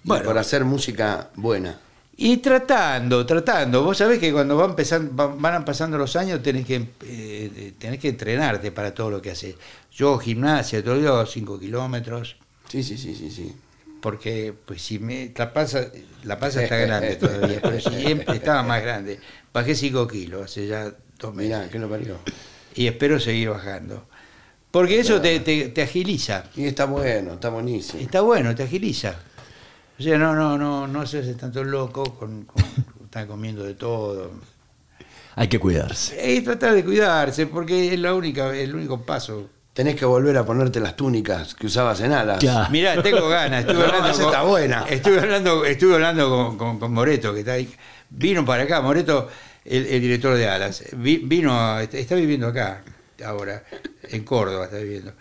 [0.05, 1.79] Y por hacer música buena.
[2.17, 3.83] Y tratando, tratando.
[3.83, 7.99] Vos sabés que cuando van, empezando, van, van pasando los años tenés que, eh, tenés
[7.99, 9.57] que entrenarte para todo lo que haces.
[9.91, 12.37] Yo gimnasia, todo yo 5 kilómetros,
[12.69, 13.53] Sí, sí, sí, sí, sí.
[14.01, 15.87] porque pues si me la panza,
[16.25, 19.19] la panza está grande todavía, pero siempre estaba más grande.
[19.53, 21.57] Bajé 5 kilos hace ya dos meses.
[21.59, 22.19] Mirá, ¿qué lo parió?
[22.75, 24.07] Y espero seguir bajando.
[24.71, 26.45] Porque eso te, te- te agiliza.
[26.57, 28.01] Y está bueno, está buenísimo.
[28.03, 29.17] Está bueno, te agiliza.
[29.99, 32.63] O sea, no, no, no, no se hace tanto loco con, con
[33.05, 34.33] estar comiendo de todo.
[35.35, 36.33] Hay que cuidarse.
[36.35, 39.49] Y tratar de cuidarse, porque es la única, el único paso.
[39.73, 42.39] Tenés que volver a ponerte las túnicas que usabas en alas.
[42.41, 42.69] Claro.
[42.71, 43.61] Mirá, tengo ganas.
[43.61, 44.85] Estuve No, hablando con, está buena.
[44.89, 47.73] Estuve hablando, estuve hablando con, con- con Moreto, que está ahí.
[48.11, 49.29] Vino para acá, Moreto,
[49.65, 50.85] el, el director de Alas.
[50.99, 52.83] Vi- vino, está viviendo acá
[53.25, 53.65] ahora,
[54.03, 55.13] en Córdoba está viviendo.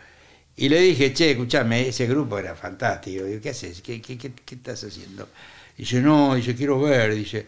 [0.58, 3.24] Y le dije, che, escuchame, ese grupo era fantástico.
[3.26, 3.82] Digo, ¿qué haces?
[3.82, 5.28] ¿Qué, qué, qué- qué estás haciendo?
[5.78, 7.47] Dice, no, dice, quiero ver, dice.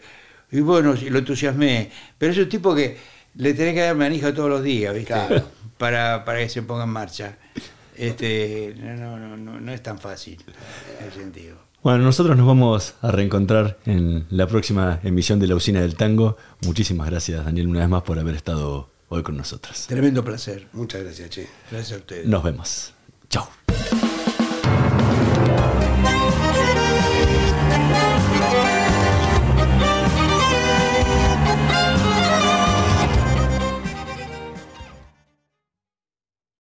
[0.50, 1.90] Y bueno, lo entusiasmé.
[2.18, 2.96] Pero es un tipo que
[3.36, 5.12] le tenés que dar manija todos los días, ¿viste?
[5.12, 5.48] Claro.
[5.78, 7.36] Para, para que se ponga en marcha.
[7.96, 10.38] Este, no, no, no, no, no es tan fácil
[11.00, 11.56] en ese sentido.
[11.82, 16.36] Bueno, nosotros nos vamos a reencontrar en la próxima emisión de La Usina del Tango.
[16.64, 19.86] Muchísimas gracias, Daniel, una vez más por haber estado hoy con nosotros.
[19.86, 20.68] Tremendo placer.
[20.72, 21.48] Muchas gracias, che.
[21.70, 22.26] Gracias a ustedes.
[22.26, 22.94] Nos vemos.
[23.30, 23.48] Chao.